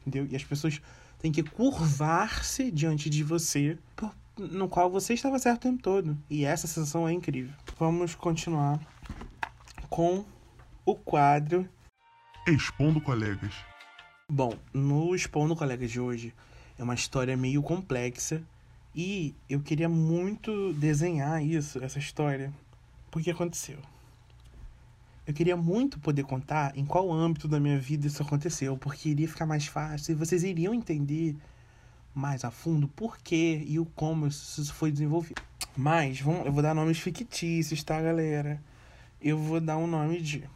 Entendeu? 0.00 0.26
E 0.30 0.36
as 0.36 0.44
pessoas 0.44 0.80
têm 1.18 1.30
que 1.30 1.42
curvar-se 1.42 2.70
diante 2.70 3.10
de 3.10 3.22
você, 3.22 3.78
no 4.38 4.68
qual 4.68 4.90
você 4.90 5.12
estava 5.12 5.38
certo 5.38 5.58
o 5.58 5.70
tempo 5.70 5.82
todo. 5.82 6.16
E 6.30 6.44
essa 6.44 6.66
sensação 6.66 7.06
é 7.06 7.12
incrível. 7.12 7.52
Vamos 7.78 8.14
continuar 8.14 8.80
com 9.90 10.24
o 10.86 10.94
quadro 10.94 11.68
Expondo 12.50 12.98
Colegas. 12.98 13.52
Bom, 14.30 14.54
no 14.72 15.14
Expondo 15.14 15.54
Colegas 15.54 15.90
de 15.90 16.00
hoje 16.00 16.34
é 16.78 16.82
uma 16.82 16.94
história 16.94 17.36
meio 17.36 17.62
complexa 17.62 18.42
e 18.94 19.34
eu 19.50 19.60
queria 19.60 19.88
muito 19.88 20.72
desenhar 20.72 21.44
isso, 21.44 21.82
essa 21.84 21.98
história, 21.98 22.50
porque 23.10 23.30
aconteceu. 23.30 23.78
Eu 25.26 25.34
queria 25.34 25.58
muito 25.58 25.98
poder 25.98 26.24
contar 26.24 26.74
em 26.74 26.86
qual 26.86 27.12
âmbito 27.12 27.46
da 27.46 27.60
minha 27.60 27.78
vida 27.78 28.06
isso 28.06 28.22
aconteceu, 28.22 28.78
porque 28.78 29.10
iria 29.10 29.28
ficar 29.28 29.44
mais 29.44 29.66
fácil 29.66 30.12
e 30.12 30.14
vocês 30.14 30.42
iriam 30.42 30.72
entender 30.72 31.36
mais 32.14 32.46
a 32.46 32.50
fundo 32.50 32.88
por 32.88 33.18
que 33.18 33.62
e 33.66 33.78
o 33.78 33.84
como 33.84 34.26
isso 34.26 34.72
foi 34.72 34.90
desenvolvido. 34.90 35.42
Mas 35.76 36.18
vamos, 36.18 36.46
eu 36.46 36.52
vou 36.52 36.62
dar 36.62 36.74
nomes 36.74 36.98
fictícios, 36.98 37.82
tá, 37.82 38.00
galera? 38.00 38.58
Eu 39.20 39.36
vou 39.36 39.60
dar 39.60 39.76
um 39.76 39.86
nome 39.86 40.22
de 40.22 40.48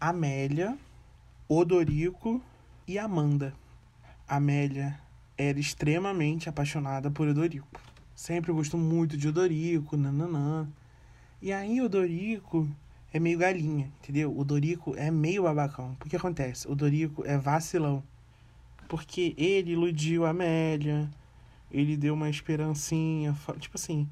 Amélia 0.00 0.78
Odorico 1.50 2.42
e 2.86 2.98
Amanda. 2.98 3.54
Amélia 4.28 5.00
era 5.34 5.58
extremamente 5.58 6.46
apaixonada 6.46 7.10
por 7.10 7.26
Odorico. 7.26 7.80
Sempre 8.14 8.52
gostou 8.52 8.78
muito 8.78 9.16
de 9.16 9.28
Odorico, 9.28 9.96
nananã. 9.96 10.68
E 11.40 11.50
aí 11.50 11.80
Odorico 11.80 12.68
é 13.10 13.18
meio 13.18 13.38
galinha, 13.38 13.90
entendeu? 14.02 14.30
O 14.30 14.42
é 14.94 15.10
meio 15.10 15.44
babacão. 15.44 15.94
Por 15.94 16.10
que 16.10 16.16
acontece? 16.16 16.68
O 16.68 16.76
é 17.24 17.38
vacilão. 17.38 18.02
Porque 18.86 19.34
ele 19.38 19.72
iludiu 19.72 20.26
a 20.26 20.30
Amélia, 20.30 21.08
ele 21.70 21.96
deu 21.96 22.12
uma 22.12 22.28
esperancinha, 22.28 23.34
tipo 23.58 23.78
assim, 23.78 24.06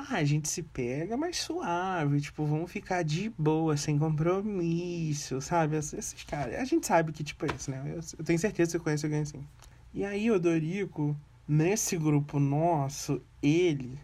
Ah, 0.00 0.18
a 0.18 0.24
gente 0.24 0.48
se 0.48 0.62
pega 0.62 1.16
mais 1.16 1.38
suave, 1.38 2.20
tipo, 2.20 2.46
vamos 2.46 2.70
ficar 2.70 3.02
de 3.02 3.30
boa, 3.30 3.76
sem 3.76 3.98
compromisso, 3.98 5.40
sabe? 5.40 5.76
Esses 5.76 6.22
caras. 6.22 6.54
A 6.54 6.64
gente 6.64 6.86
sabe 6.86 7.10
que, 7.10 7.24
tipo, 7.24 7.44
é 7.44 7.48
isso, 7.52 7.68
né? 7.68 7.82
Eu, 7.84 8.00
eu 8.16 8.24
tenho 8.24 8.38
certeza 8.38 8.70
que 8.70 8.72
você 8.72 8.78
conhece 8.78 9.04
alguém 9.04 9.22
assim. 9.22 9.44
E 9.92 10.04
aí, 10.04 10.30
o 10.30 10.38
Dorico, 10.38 11.16
nesse 11.48 11.96
grupo 11.96 12.38
nosso, 12.38 13.20
ele. 13.42 13.98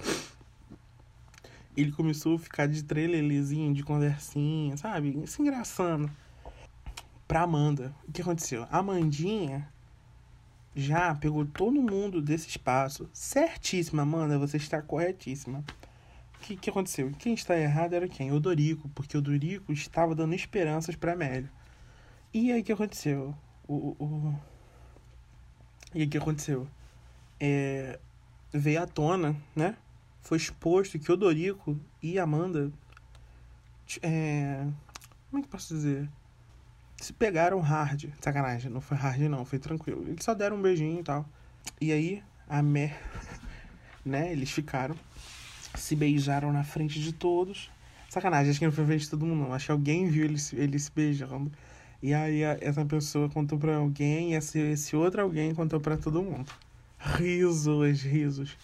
ele 1.76 1.92
começou 1.92 2.36
a 2.36 2.38
ficar 2.38 2.66
de 2.66 2.82
trelelezinho, 2.82 3.74
de 3.74 3.82
conversinha, 3.82 4.78
sabe? 4.78 5.26
Se 5.26 5.42
engraçando. 5.42 6.10
Pra 7.28 7.42
Amanda. 7.42 7.94
O 8.08 8.12
que 8.12 8.22
aconteceu? 8.22 8.66
A 8.70 8.78
Amandinha 8.78 9.70
já 10.74 11.14
pegou 11.14 11.44
todo 11.44 11.82
mundo 11.82 12.22
desse 12.22 12.48
espaço. 12.48 13.08
Certíssima, 13.12 14.02
Amanda, 14.02 14.38
você 14.38 14.56
está 14.56 14.80
corretíssima. 14.80 15.64
O 16.36 16.38
que, 16.40 16.56
que 16.56 16.70
aconteceu? 16.70 17.10
Quem 17.18 17.34
está 17.34 17.58
errado 17.58 17.94
era 17.94 18.08
quem? 18.08 18.32
O 18.32 18.40
Dorico, 18.40 18.88
porque 18.90 19.16
o 19.16 19.20
Dorico 19.20 19.72
estava 19.72 20.14
dando 20.14 20.34
esperanças 20.34 20.96
para 20.96 21.12
Amélia. 21.12 21.50
E 22.32 22.52
aí 22.52 22.60
o 22.60 22.64
que 22.64 22.72
aconteceu? 22.72 23.34
O, 23.68 23.96
o... 23.98 24.40
E 25.94 26.00
aí 26.00 26.06
o 26.06 26.10
que 26.10 26.18
aconteceu? 26.18 26.66
É... 27.38 27.98
Veio 28.52 28.82
à 28.82 28.86
tona, 28.86 29.36
né? 29.54 29.76
Foi 30.22 30.38
exposto 30.38 30.98
que 30.98 31.12
o 31.12 31.16
Dorico 31.16 31.78
e 32.02 32.18
Amanda. 32.18 32.72
É... 34.02 34.66
Como 35.28 35.40
é 35.40 35.42
que 35.42 35.48
posso 35.48 35.74
dizer? 35.74 36.08
Se 37.00 37.12
pegaram 37.12 37.60
hard. 37.60 38.10
Sacanagem, 38.20 38.70
não 38.70 38.80
foi 38.80 38.96
hard 38.96 39.20
não, 39.22 39.44
foi 39.44 39.58
tranquilo. 39.58 40.04
Eles 40.06 40.24
só 40.24 40.34
deram 40.34 40.56
um 40.56 40.62
beijinho 40.62 41.00
e 41.00 41.02
tal. 41.02 41.26
E 41.80 41.92
aí, 41.92 42.22
a 42.48 42.62
Mer, 42.62 42.94
né, 44.04 44.30
eles 44.30 44.50
ficaram, 44.50 44.94
se 45.74 45.96
beijaram 45.96 46.52
na 46.52 46.62
frente 46.62 47.00
de 47.00 47.12
todos. 47.12 47.70
Sacanagem, 48.08 48.50
acho 48.50 48.58
que 48.58 48.66
não 48.66 48.72
foi 48.72 48.84
frente 48.84 49.02
de 49.02 49.10
todo 49.10 49.24
mundo 49.24 49.44
não. 49.44 49.54
Acho 49.54 49.66
que 49.66 49.72
alguém 49.72 50.08
viu 50.08 50.24
eles, 50.24 50.52
eles 50.52 50.84
se 50.84 50.92
beijando. 50.94 51.50
E 52.02 52.12
aí 52.12 52.42
essa 52.42 52.84
pessoa 52.84 53.28
contou 53.28 53.58
pra 53.58 53.76
alguém 53.76 54.32
e 54.32 54.34
esse, 54.34 54.58
esse 54.58 54.96
outro 54.96 55.22
alguém 55.22 55.54
contou 55.54 55.80
pra 55.80 55.96
todo 55.96 56.22
mundo. 56.22 56.50
Risos, 56.98 58.02
risos. 58.02 58.58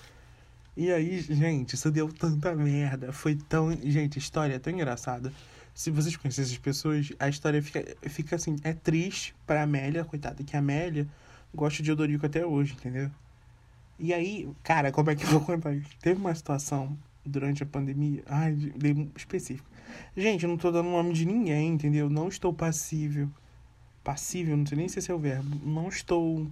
E 0.77 0.91
aí, 0.93 1.21
gente, 1.21 1.75
isso 1.75 1.91
deu 1.91 2.13
tanta 2.13 2.55
merda. 2.55 3.13
Foi 3.13 3.35
tão. 3.35 3.73
Gente, 3.73 4.19
história 4.19 4.55
é 4.55 4.59
tão 4.59 4.73
engraçada 4.73 5.33
se 5.77 5.91
vocês 5.91 6.17
conhecem 6.17 6.43
essas 6.43 6.57
pessoas, 6.57 7.13
a 7.19 7.29
história 7.29 7.63
fica, 7.63 7.85
fica 8.09 8.37
assim, 8.37 8.57
é 8.65 8.73
triste 8.73 9.35
pra 9.47 9.63
Amélia, 9.63 10.07
coitada, 10.07 10.43
que 10.43 10.57
a 10.57 10.59
Amélia 10.59 11.07
gosta 11.55 11.83
de 11.83 11.93
Odorico 11.93 12.25
até 12.25 12.47
hoje, 12.47 12.73
entendeu? 12.73 13.11
E 13.99 14.15
aí, 14.15 14.49
cara, 14.63 14.91
como 14.91 15.11
é 15.11 15.15
que 15.15 15.25
eu 15.29 15.29
vou 15.29 15.43
contar 15.43 15.75
isso? 15.75 15.91
Teve 16.01 16.19
uma 16.19 16.35
situação 16.35 16.97
durante 17.23 17.63
a 17.63 17.67
pandemia, 17.67 18.23
ai, 18.25 18.55
de, 18.55 19.11
específico. 19.15 19.69
Gente, 20.17 20.45
eu 20.45 20.49
não 20.49 20.57
tô 20.57 20.73
dando 20.73 20.89
nome 20.89 21.13
de 21.13 21.27
ninguém, 21.27 21.75
entendeu? 21.75 22.09
Não 22.09 22.29
estou 22.29 22.55
passível. 22.55 23.29
Passível, 24.03 24.57
não 24.57 24.65
sei 24.65 24.79
nem 24.79 24.89
se 24.89 24.99
esse 24.99 25.11
é 25.11 25.15
o 25.15 25.19
verbo. 25.19 25.61
Não 25.63 25.89
estou, 25.89 26.51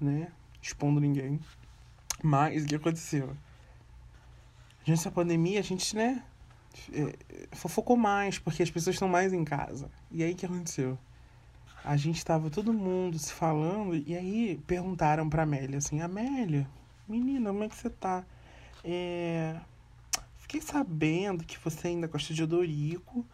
né, 0.00 0.28
expondo 0.62 0.98
ninguém. 0.98 1.38
Mas 2.22 2.64
o 2.64 2.68
que 2.68 2.74
aconteceu? 2.74 3.36
Durante 4.82 5.00
essa 5.00 5.10
pandemia, 5.10 5.60
a 5.60 5.62
gente, 5.62 5.94
né, 5.94 6.22
fofocou 7.52 7.96
mais, 7.96 8.38
porque 8.38 8.62
as 8.62 8.70
pessoas 8.70 8.96
estão 8.96 9.08
mais 9.08 9.32
em 9.32 9.44
casa. 9.44 9.90
E 10.10 10.22
aí 10.22 10.32
o 10.32 10.36
que 10.36 10.46
aconteceu? 10.46 10.98
A 11.84 11.96
gente 11.96 12.24
tava 12.24 12.50
todo 12.50 12.72
mundo 12.72 13.18
se 13.18 13.32
falando, 13.32 13.94
e 13.94 14.16
aí 14.16 14.60
perguntaram 14.66 15.28
pra 15.28 15.44
Amélia 15.44 15.78
assim, 15.78 16.00
Amélia, 16.00 16.68
menina, 17.08 17.50
como 17.50 17.64
é 17.64 17.68
que 17.68 17.76
você 17.76 17.88
tá? 17.90 18.24
É... 18.84 19.56
Fiquei 20.36 20.60
sabendo 20.60 21.44
que 21.44 21.58
você 21.58 21.88
ainda 21.88 22.06
gosta 22.06 22.32
de 22.32 22.42
Odorico. 22.42 23.24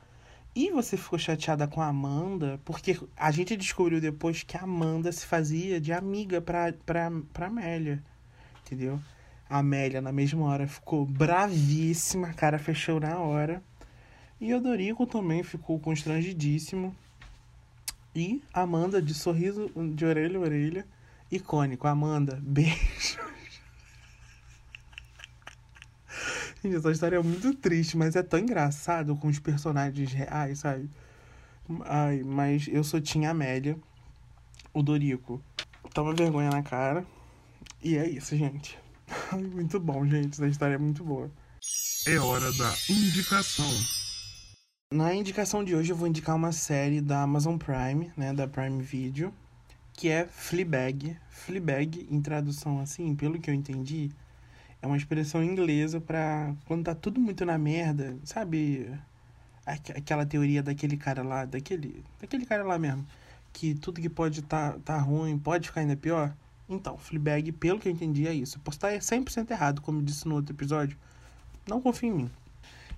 E 0.57 0.71
você 0.71 0.97
ficou 0.97 1.19
chateada 1.19 1.67
com 1.67 1.81
a 1.81 1.89
Amanda, 1.89 2.61
porque 2.65 2.97
a 3.17 3.31
gente 3.33 3.57
descobriu 3.57 4.01
depois 4.01 4.45
que 4.45 4.57
a 4.57 4.63
Amanda 4.63 5.11
se 5.11 5.27
fazia 5.27 5.81
de 5.81 5.93
amiga 5.93 6.41
pra, 6.41 6.73
pra, 6.87 7.11
pra 7.33 7.47
Amélia. 7.49 8.01
Entendeu? 8.65 9.01
A 9.49 9.59
Amélia, 9.59 10.01
na 10.01 10.13
mesma 10.13 10.45
hora, 10.47 10.67
ficou 10.67 11.05
bravíssima, 11.05 12.29
a 12.29 12.35
cara 12.35 12.59
fechou 12.59 12.99
na 12.99 13.19
hora. 13.19 13.63
E 14.41 14.53
o 14.53 14.61
Dorico 14.61 15.07
também 15.07 15.43
ficou 15.43 15.79
constrangidíssimo. 15.79 16.95
E 18.15 18.43
Amanda, 18.53 19.03
de 19.03 19.15
sorriso 19.15 19.71
de 19.95 20.05
orelha 20.05 20.39
a 20.39 20.43
orelha, 20.43 20.87
icônico. 21.31 21.87
Amanda, 21.87 22.39
beijo. 22.43 23.19
Gente, 26.63 26.77
essa 26.77 26.91
história 26.91 27.17
é 27.17 27.23
muito 27.23 27.55
triste, 27.55 27.97
mas 27.97 28.17
é 28.17 28.23
tão 28.23 28.39
engraçado 28.39 29.15
com 29.17 29.29
os 29.29 29.39
personagens 29.39 30.13
reais, 30.13 30.61
sabe? 30.61 30.89
Ai, 31.85 32.23
mas 32.23 32.69
eu 32.69 32.83
sou 32.83 33.01
Tinha 33.01 33.31
Amélia. 33.31 33.77
O 34.73 34.83
Dorico 34.83 35.43
toma 35.93 36.15
vergonha 36.15 36.51
na 36.51 36.63
cara. 36.63 37.05
E 37.83 37.97
é 37.97 38.09
isso, 38.09 38.37
gente. 38.37 38.84
muito 39.33 39.79
bom, 39.81 40.07
gente. 40.07 40.35
Essa 40.35 40.47
história 40.47 40.75
é 40.75 40.79
muito 40.79 41.05
boa. 41.05 41.31
É 42.07 42.19
hora 42.19 42.53
da 42.53 42.75
indicação. 42.89 43.71
Na 44.93 45.15
indicação 45.15 45.65
de 45.65 45.75
hoje 45.75 45.91
eu 45.91 45.97
vou 45.97 46.07
indicar 46.07 46.37
uma 46.37 46.53
série 46.53 47.01
da 47.01 47.23
Amazon 47.23 47.57
Prime, 47.57 48.13
né, 48.17 48.33
da 48.33 48.47
Prime 48.47 48.83
Video, 48.83 49.33
que 49.93 50.09
é 50.09 50.27
Fleabag. 50.27 51.17
Fleabag, 51.29 52.07
em 52.11 52.21
tradução 52.21 52.79
assim, 52.79 53.15
pelo 53.17 53.41
que 53.41 53.51
eu 53.51 53.55
entendi, 53.55 54.11
é 54.81 54.87
uma 54.87 54.97
expressão 54.97 55.43
inglesa 55.43 56.01
para 56.01 56.55
quando 56.67 56.85
tá 56.85 56.95
tudo 56.95 57.19
muito 57.19 57.45
na 57.45 57.57
merda, 57.59 58.17
sabe? 58.23 58.89
Aquela 59.67 60.27
teoria 60.27 60.63
daquele 60.63 60.97
cara 60.97 61.23
lá, 61.23 61.47
daquele, 61.47 62.05
daquele 62.21 62.45
cara 62.45 62.63
lá 62.63 62.79
mesmo, 62.79 63.07
que 63.53 63.75
tudo 63.75 64.01
que 64.01 64.11
pode 64.11 64.43
tá, 64.43 64.79
tá 64.85 64.99
ruim 64.99 65.39
pode 65.39 65.69
ficar 65.69 65.81
ainda 65.81 65.97
pior. 65.97 66.37
Então, 66.69 66.97
Fleabag, 66.97 67.53
pelo 67.53 67.79
que 67.79 67.89
eu 67.89 67.93
entendi, 67.93 68.27
é 68.27 68.33
isso. 68.33 68.59
posso 68.61 68.79
estar 68.79 68.93
100% 68.93 69.51
errado, 69.51 69.83
como 69.83 69.99
eu 69.99 70.03
disse 70.03 70.27
no 70.27 70.37
outro 70.37 70.55
episódio. 70.55 70.97
Não 71.69 71.81
confie 71.81 72.07
em 72.07 72.13
mim. 72.13 72.31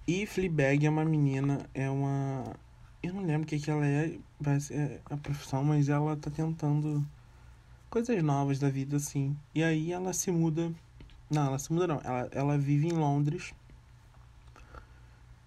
E 0.06 0.25
Fleabag 0.25 0.87
é 0.87 0.90
uma 0.90 1.04
menina, 1.04 1.68
é 1.75 1.90
uma... 1.90 2.44
Eu 3.02 3.12
não 3.12 3.25
lembro 3.25 3.42
o 3.42 3.46
que, 3.46 3.58
que 3.58 3.70
ela 3.70 3.85
é, 3.87 4.18
é 4.70 5.00
a 5.11 5.16
profissão, 5.16 5.64
mas 5.64 5.88
ela 5.88 6.16
tá 6.16 6.30
tentando 6.30 7.04
coisas 7.90 8.23
novas 8.23 8.58
da 8.58 8.68
vida, 8.68 8.96
assim. 8.96 9.37
E 9.54 9.62
aí 9.62 9.92
ela 9.92 10.12
se 10.12 10.30
muda... 10.30 10.73
Não, 11.28 11.46
ela 11.46 11.58
se 11.58 11.73
muda 11.73 11.88
não. 11.88 12.00
Ela, 12.04 12.28
ela 12.32 12.58
vive 12.58 12.87
em 12.87 12.92
Londres. 12.92 13.52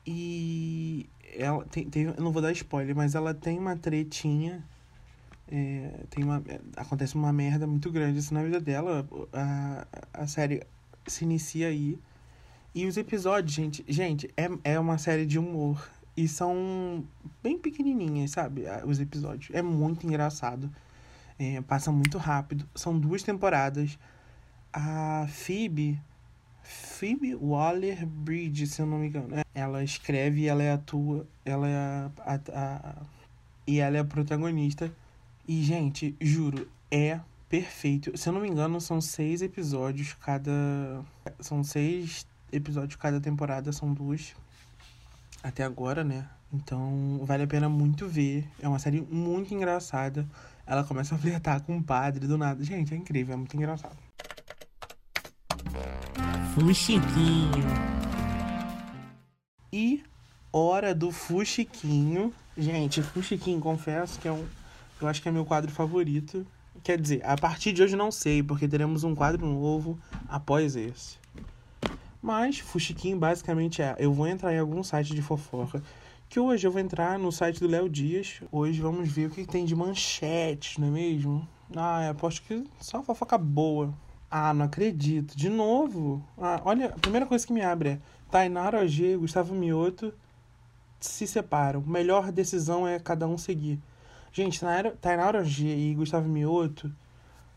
E 0.06 1.10
ela 1.38 1.64
tem, 1.66 1.90
tem... 1.90 2.04
Eu 2.04 2.22
não 2.22 2.32
vou 2.34 2.42
dar 2.42 2.52
spoiler, 2.52 2.96
mas 2.96 3.16
ela 3.16 3.34
tem 3.34 3.58
uma 3.58 3.78
tretinha 3.78 4.64
é, 5.52 6.06
tem 6.10 6.24
uma, 6.24 6.44
é, 6.48 6.60
acontece 6.78 7.16
uma 7.16 7.34
merda 7.34 7.66
muito 7.66 7.92
grande 7.92 8.20
assim, 8.20 8.34
na 8.34 8.44
vida 8.44 8.60
dela. 8.60 9.08
A, 9.34 9.88
a 10.14 10.28
série 10.28 10.62
se 11.08 11.24
inicia 11.24 11.68
aí. 11.68 11.98
E 12.74 12.86
os 12.86 12.98
episódios, 12.98 13.54
gente, 13.54 13.84
gente, 13.88 14.30
é, 14.38 14.48
é 14.64 14.80
uma 14.80 14.98
série 14.98 15.26
de 15.26 15.40
humor. 15.40 15.90
E 16.16 16.28
são 16.28 17.04
bem 17.42 17.58
pequenininhas, 17.58 18.32
sabe? 18.32 18.66
Os 18.86 19.00
episódios. 19.00 19.50
É 19.56 19.62
muito 19.62 20.06
engraçado. 20.06 20.70
É, 21.40 21.62
passa 21.62 21.92
muito 21.92 22.18
rápido. 22.18 22.68
São 22.76 22.98
duas 23.00 23.24
temporadas. 23.24 23.98
A 24.72 25.26
Phoebe. 25.30 26.00
Phoebe 26.62 27.34
Waller 27.34 28.06
Bridge, 28.06 28.68
se 28.68 28.82
eu 28.82 28.86
não 28.86 29.00
me 29.00 29.08
engano. 29.08 29.30
Ela 29.56 29.84
escreve 29.84 30.42
e 30.42 30.48
ela 30.48 30.62
é 30.62 30.74
atua. 30.74 31.26
Ela 31.44 31.68
é 31.68 31.76
a, 31.76 32.12
a, 32.20 32.40
a, 32.54 32.96
e 33.66 33.80
ela 33.80 33.98
é 33.98 34.00
a 34.02 34.06
protagonista. 34.06 34.92
E, 35.50 35.64
gente, 35.64 36.16
juro, 36.22 36.70
é 36.92 37.20
perfeito. 37.50 38.16
Se 38.16 38.30
eu 38.30 38.34
não 38.34 38.40
me 38.40 38.48
engano, 38.48 38.80
são 38.80 39.02
seis 39.02 39.42
episódios 39.42 40.14
cada. 40.14 41.04
São 41.40 41.64
seis 41.64 42.28
episódios 42.52 42.96
cada 42.98 43.20
temporada, 43.20 43.72
são 43.72 43.92
duas. 43.92 44.36
Até 45.42 45.64
agora, 45.64 46.04
né? 46.04 46.30
Então, 46.54 47.20
vale 47.24 47.42
a 47.42 47.48
pena 47.48 47.68
muito 47.68 48.08
ver. 48.08 48.48
É 48.62 48.68
uma 48.68 48.78
série 48.78 49.02
muito 49.02 49.52
engraçada. 49.52 50.24
Ela 50.68 50.84
começa 50.84 51.16
a 51.16 51.18
flertar 51.18 51.64
com 51.64 51.80
o 51.80 51.84
padre 51.84 52.28
do 52.28 52.38
nada. 52.38 52.64
Gente, 52.64 52.94
é 52.94 52.98
incrível, 52.98 53.34
é 53.34 53.38
muito 53.38 53.58
engraçado. 53.58 53.98
Fuxiquinho. 56.54 57.66
E 59.74 60.04
hora 60.54 60.94
do 60.94 61.12
Fuxiquinho. 61.12 62.32
Gente, 62.56 63.02
Fuxiquinho, 63.02 63.60
confesso 63.60 64.20
que 64.20 64.28
é 64.28 64.32
um 64.32 64.46
eu 65.04 65.08
acho 65.08 65.22
que 65.22 65.30
é 65.30 65.32
meu 65.32 65.46
quadro 65.46 65.72
favorito. 65.72 66.46
Quer 66.84 67.00
dizer, 67.00 67.22
a 67.26 67.38
partir 67.38 67.74
de 67.74 67.84
hoje 67.84 67.96
não 67.96 68.12
sei, 68.12 68.42
porque 68.42 68.68
teremos 68.68 69.04
um 69.04 69.14
quadro 69.14 69.46
novo 69.46 70.00
após 70.28 70.76
esse. 70.76 71.18
Mas, 72.22 72.60
Fuxiquinho 72.60 73.18
basicamente 73.18 73.82
é: 73.82 73.96
eu 73.98 74.14
vou 74.14 74.28
entrar 74.28 74.54
em 74.54 74.60
algum 74.60 74.84
site 74.84 75.14
de 75.14 75.22
fofoca. 75.22 75.82
Que 76.28 76.40
hoje 76.40 76.68
eu 76.68 76.72
vou 76.72 76.80
entrar 76.80 77.18
no 77.18 77.32
site 77.32 77.60
do 77.60 77.68
Léo 77.68 77.90
Dias. 77.90 78.42
Hoje 78.52 78.80
vamos 78.82 79.10
ver 79.10 79.28
o 79.28 79.30
que 79.32 79.46
tem 79.46 79.66
de 79.66 79.76
manchetes, 79.76 80.78
não 80.78 80.90
é 80.90 80.92
mesmo? 80.92 81.48
Ah, 81.76 82.06
eu 82.06 82.12
aposto 82.12 82.44
que 82.44 82.64
só 82.80 83.02
fofoca 83.02 83.38
boa. 83.38 83.94
Ah, 84.30 84.54
não 84.54 84.66
acredito. 84.66 85.36
De 85.36 85.50
novo? 85.50 86.24
Ah, 86.38 86.62
olha, 86.64 86.88
a 86.88 87.00
primeira 87.00 87.26
coisa 87.26 87.46
que 87.48 87.54
me 87.54 87.62
abre 87.62 87.90
é 87.90 88.00
Tainara 88.30 88.84
OG 88.84 89.14
e 89.14 89.18
Gustavo 89.18 89.56
Mioto 89.56 90.14
se 91.00 91.26
separam. 91.26 91.82
Melhor 91.82 92.32
decisão 92.32 92.88
é 92.88 93.00
cada 93.00 93.28
um 93.28 93.38
seguir. 93.38 93.80
Gente, 94.32 94.60
Tainara 95.02 95.42
OG 95.42 95.66
e 95.66 95.96
Gustavo 95.96 96.28
Mioto, 96.28 96.92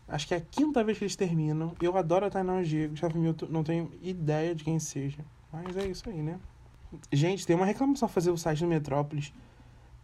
acho 0.07 0.27
que 0.27 0.33
é 0.33 0.37
a 0.37 0.41
quinta 0.41 0.83
vez 0.83 0.97
que 0.97 1.03
eles 1.03 1.15
terminam. 1.15 1.73
Eu 1.81 1.97
adoro 1.97 2.25
a 2.25 2.29
Tainara 2.29 2.59
OG. 2.59 2.89
Gustavo 2.89 3.17
Mioto, 3.17 3.47
não 3.49 3.63
tenho 3.63 3.91
ideia 4.01 4.55
de 4.55 4.63
quem 4.63 4.79
seja. 4.79 5.19
Mas 5.51 5.77
é 5.77 5.85
isso 5.85 6.09
aí, 6.09 6.21
né? 6.21 6.39
Gente, 7.11 7.45
tem 7.45 7.55
uma 7.55 7.65
reclamação 7.65 8.07
a 8.07 8.09
fazer 8.09 8.31
o 8.31 8.37
site 8.37 8.59
do 8.59 8.67
Metrópolis. 8.67 9.33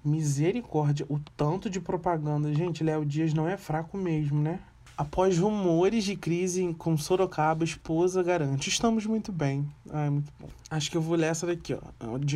Misericórdia, 0.04 1.06
o 1.10 1.20
tanto 1.36 1.70
de 1.70 1.82
propaganda. 1.82 2.54
Gente, 2.54 2.84
Léo 2.84 3.06
Dias 3.06 3.34
não 3.34 3.48
é 3.48 3.58
fraco 3.58 3.98
mesmo, 3.98 4.42
né? 4.42 4.60
Após 4.96 5.38
rumores 5.38 6.04
de 6.04 6.16
crise 6.16 6.74
com 6.78 6.98
Sorocaba, 6.98 7.64
esposa 7.64 8.22
garante: 8.22 8.70
Estamos 8.70 9.06
muito 9.06 9.32
bem. 9.32 9.70
Ai, 9.90 10.10
muito 10.10 10.32
bom. 10.40 10.48
Acho 10.70 10.92
que 10.92 10.98
eu 10.98 11.02
vou 11.02 11.16
ler 11.16 11.28
essa 11.28 11.48
daqui, 11.48 11.74
ó. 11.74 11.80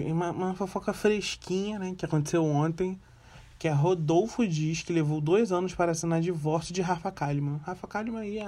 Uma, 0.09 0.31
uma 0.31 0.53
fofoca 0.53 0.93
fresquinha, 0.93 1.77
né? 1.77 1.93
Que 1.97 2.05
aconteceu 2.05 2.43
ontem. 2.43 2.99
Que 3.63 3.69
é 3.69 3.71
Rodolfo 3.71 4.45
diz 4.45 4.81
que 4.81 4.91
levou 4.91 5.21
dois 5.21 5.53
anos 5.53 5.73
para 5.73 5.93
assinar 5.93 6.19
divórcio 6.19 6.73
de 6.73 6.81
Rafa 6.81 7.09
Kalimann. 7.09 7.61
Rafa 7.63 7.87
Kalimann 7.87 8.19
aí 8.19 8.37
é 8.37 8.45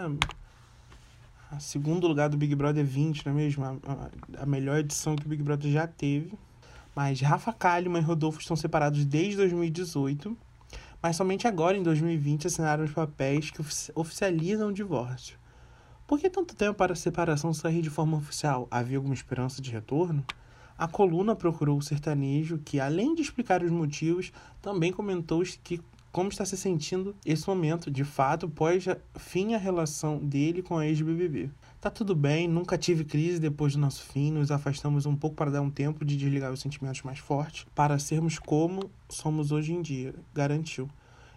a 1.50 1.58
segundo 1.58 2.06
lugar 2.06 2.28
do 2.28 2.36
Big 2.36 2.54
Brother 2.54 2.84
20, 2.84 3.26
não 3.26 3.32
é 3.32 3.36
mesmo? 3.36 3.64
A, 3.64 3.70
a, 3.70 4.44
a 4.44 4.46
melhor 4.46 4.78
edição 4.78 5.16
que 5.16 5.26
o 5.26 5.30
Big 5.30 5.42
Brother 5.42 5.72
já 5.72 5.88
teve. 5.88 6.38
Mas 6.94 7.22
Rafa 7.22 7.54
Kalimann 7.54 8.02
e 8.02 8.04
Rodolfo 8.04 8.42
estão 8.42 8.58
separados 8.58 9.06
desde 9.06 9.38
2018 9.38 10.36
mas 11.02 11.16
somente 11.16 11.48
agora, 11.48 11.78
em 11.78 11.84
2020, 11.84 12.48
assinaram 12.48 12.84
os 12.84 12.92
papéis 12.92 13.50
que 13.50 13.62
oficializam 13.96 14.68
o 14.68 14.74
divórcio. 14.74 15.38
Por 16.06 16.20
que 16.20 16.30
tanto 16.30 16.58
tempo 16.58 16.74
para 16.74 16.92
a 16.92 16.96
separação 16.98 17.54
sair 17.54 17.82
de 17.82 17.90
forma 17.90 18.18
oficial? 18.18 18.68
Havia 18.70 18.98
alguma 18.98 19.14
esperança 19.14 19.62
de 19.62 19.72
retorno? 19.72 20.26
A 20.78 20.88
coluna 20.88 21.36
procurou 21.36 21.78
o 21.78 21.82
sertanejo, 21.82 22.58
que, 22.58 22.80
além 22.80 23.16
de 23.16 23.22
explicar 23.22 23.64
os 23.64 23.72
motivos, 23.72 24.34
também 24.62 24.92
comentou 24.92 25.42
que 25.64 25.80
como 26.12 26.30
está 26.30 26.46
se 26.46 26.56
sentindo 26.56 27.14
esse 27.26 27.46
momento, 27.46 27.92
de 27.92 28.06
fato, 28.06 28.48
pós 28.48 28.86
fim 29.16 29.54
a 29.54 29.58
relação 29.58 30.18
dele 30.18 30.62
com 30.62 30.78
a 30.78 30.88
ex-BBB. 30.88 31.50
Tá 31.82 31.90
tudo 31.90 32.16
bem, 32.16 32.48
nunca 32.48 32.78
tive 32.78 33.04
crise 33.04 33.38
depois 33.38 33.74
do 33.74 33.80
nosso 33.80 34.02
fim, 34.04 34.32
nos 34.32 34.50
afastamos 34.50 35.06
um 35.06 35.14
pouco 35.14 35.36
para 35.36 35.52
dar 35.52 35.62
um 35.62 35.70
tempo 35.70 36.06
de 36.06 36.16
desligar 36.16 36.54
os 36.54 36.62
sentimentos 36.62 37.02
mais 37.02 37.20
fortes, 37.20 37.68
para 37.76 38.00
sermos 38.00 38.40
como 38.40 38.90
somos 39.10 39.52
hoje 39.52 39.74
em 39.74 39.82
dia, 39.82 40.16
garantiu. 40.34 40.90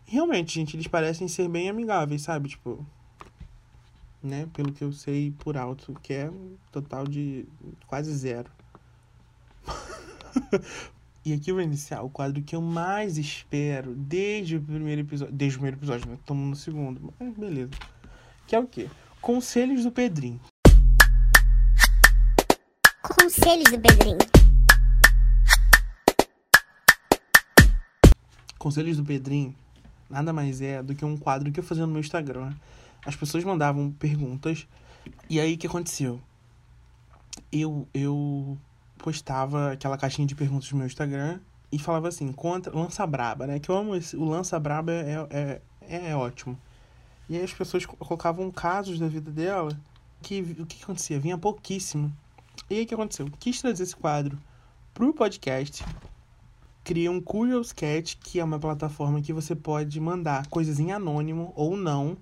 E 0.06 0.12
realmente, 0.12 0.54
gente, 0.54 0.76
eles 0.76 0.86
parecem 0.86 1.26
ser 1.26 1.48
bem 1.48 1.68
amigáveis, 1.68 2.22
sabe? 2.22 2.48
Tipo, 2.48 2.86
né? 4.22 4.48
Pelo 4.52 4.72
que 4.72 4.84
eu 4.84 4.92
sei 4.92 5.32
por 5.40 5.56
alto, 5.56 5.92
que 6.02 6.12
é 6.12 6.30
um 6.30 6.54
total 6.70 7.04
de 7.04 7.46
quase 7.88 8.12
zero. 8.14 8.48
E 11.24 11.32
aqui 11.32 11.50
eu 11.50 11.56
vou 11.56 11.62
iniciar 11.62 12.02
o 12.02 12.10
quadro 12.10 12.42
que 12.42 12.54
eu 12.54 12.60
mais 12.60 13.18
espero 13.18 13.94
desde 13.94 14.56
o 14.56 14.62
primeiro 14.62 15.02
episódio. 15.02 15.34
Desde 15.34 15.56
o 15.56 15.60
primeiro 15.60 15.78
episódio, 15.78 16.08
né? 16.08 16.16
Estamos 16.20 16.48
no 16.48 16.56
segundo, 16.56 17.14
mas 17.18 17.34
beleza. 17.36 17.70
Que 18.46 18.56
é 18.56 18.58
o 18.58 18.66
quê? 18.66 18.88
Conselhos 19.20 19.84
do 19.84 19.92
Pedrinho. 19.92 20.40
Conselhos 23.02 23.70
do 23.70 23.80
Pedrinho. 23.80 24.18
Conselhos 28.58 28.96
do 28.96 29.04
Pedrinho 29.04 29.54
nada 30.08 30.32
mais 30.32 30.60
é 30.60 30.82
do 30.82 30.94
que 30.94 31.04
um 31.04 31.16
quadro 31.16 31.52
que 31.52 31.60
eu 31.60 31.64
fazia 31.64 31.86
no 31.86 31.92
meu 31.92 32.00
Instagram. 32.00 32.52
As 33.04 33.14
pessoas 33.14 33.44
mandavam 33.44 33.90
perguntas 33.92 34.66
e 35.28 35.38
aí 35.38 35.54
o 35.54 35.58
que 35.58 35.66
aconteceu? 35.66 36.20
Eu 37.52 37.86
eu 37.94 38.58
postava 38.98 39.72
aquela 39.72 39.96
caixinha 39.96 40.26
de 40.26 40.34
perguntas 40.34 40.70
no 40.70 40.78
meu 40.78 40.86
Instagram 40.86 41.40
e 41.72 41.78
falava 41.78 42.08
assim, 42.08 42.32
contra 42.32 42.74
lança 42.76 43.06
braba, 43.06 43.46
né? 43.46 43.58
Que 43.58 43.70
eu 43.70 43.76
amo 43.76 43.94
esse, 43.94 44.16
o 44.16 44.24
lança 44.24 44.58
braba 44.58 44.92
é, 44.92 45.26
é, 45.30 45.62
é, 45.80 46.10
é 46.10 46.16
ótimo. 46.16 46.58
E 47.28 47.36
aí 47.36 47.44
as 47.44 47.52
pessoas 47.52 47.86
colocavam 47.86 48.50
casos 48.50 48.98
da 48.98 49.06
vida 49.06 49.30
dela 49.30 49.78
que 50.22 50.40
o 50.58 50.66
que 50.66 50.82
acontecia? 50.82 51.18
Vinha 51.18 51.38
pouquíssimo. 51.38 52.12
E 52.68 52.74
aí 52.74 52.82
o 52.84 52.86
que 52.86 52.94
aconteceu? 52.94 53.28
Quis 53.38 53.60
trazer 53.60 53.82
esse 53.82 53.96
quadro 53.96 54.38
pro 54.92 55.12
podcast. 55.14 55.84
Criei 56.82 57.08
um 57.08 57.20
Curious 57.20 57.72
Cat, 57.72 58.16
que 58.16 58.40
é 58.40 58.44
uma 58.44 58.58
plataforma 58.58 59.20
que 59.20 59.32
você 59.32 59.54
pode 59.54 60.00
mandar 60.00 60.46
coisas 60.46 60.80
em 60.80 60.90
anônimo 60.90 61.52
ou 61.54 61.76
não. 61.76 62.16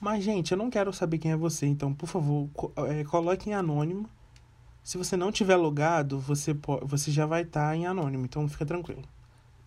Mas, 0.00 0.24
gente, 0.24 0.50
eu 0.52 0.58
não 0.58 0.70
quero 0.70 0.92
saber 0.92 1.18
quem 1.18 1.30
é 1.30 1.36
você, 1.36 1.66
então, 1.66 1.94
por 1.94 2.08
favor, 2.08 2.48
é, 2.88 3.04
coloque 3.04 3.50
em 3.50 3.52
anônimo. 3.54 4.08
Se 4.82 4.98
você 4.98 5.16
não 5.16 5.30
tiver 5.30 5.56
logado, 5.56 6.18
você, 6.18 6.56
você 6.82 7.10
já 7.10 7.24
vai 7.24 7.42
estar 7.42 7.68
tá 7.68 7.76
em 7.76 7.86
anônimo, 7.86 8.24
então 8.24 8.48
fica 8.48 8.66
tranquilo. 8.66 9.02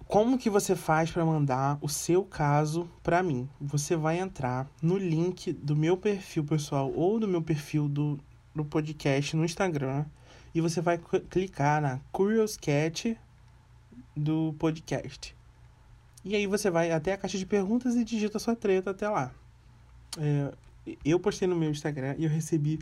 Como 0.07 0.37
que 0.37 0.49
você 0.49 0.75
faz 0.75 1.09
para 1.09 1.25
mandar 1.25 1.79
o 1.81 1.89
seu 1.89 2.23
caso 2.23 2.87
para 3.01 3.23
mim? 3.23 3.49
Você 3.59 3.95
vai 3.95 4.19
entrar 4.19 4.69
no 4.81 4.97
link 4.97 5.51
do 5.53 5.75
meu 5.75 5.97
perfil 5.97 6.43
pessoal 6.43 6.91
ou 6.93 7.19
do 7.19 7.27
meu 7.27 7.41
perfil 7.41 7.87
do, 7.87 8.19
do 8.53 8.63
podcast 8.63 9.35
no 9.35 9.43
Instagram 9.43 10.05
e 10.53 10.61
você 10.61 10.79
vai 10.79 10.97
clicar 10.97 11.81
na 11.81 11.99
Curious 12.11 12.55
Cat 12.55 13.17
do 14.15 14.53
podcast. 14.59 15.35
E 16.23 16.35
aí 16.35 16.45
você 16.45 16.69
vai 16.69 16.91
até 16.91 17.13
a 17.13 17.17
caixa 17.17 17.37
de 17.37 17.45
perguntas 17.45 17.95
e 17.95 18.03
digita 18.03 18.37
sua 18.37 18.55
treta 18.55 18.91
até 18.91 19.09
lá. 19.09 19.31
É, 20.19 20.53
eu 21.03 21.19
postei 21.19 21.47
no 21.47 21.55
meu 21.55 21.71
Instagram 21.71 22.15
e 22.17 22.25
eu 22.25 22.29
recebi 22.29 22.79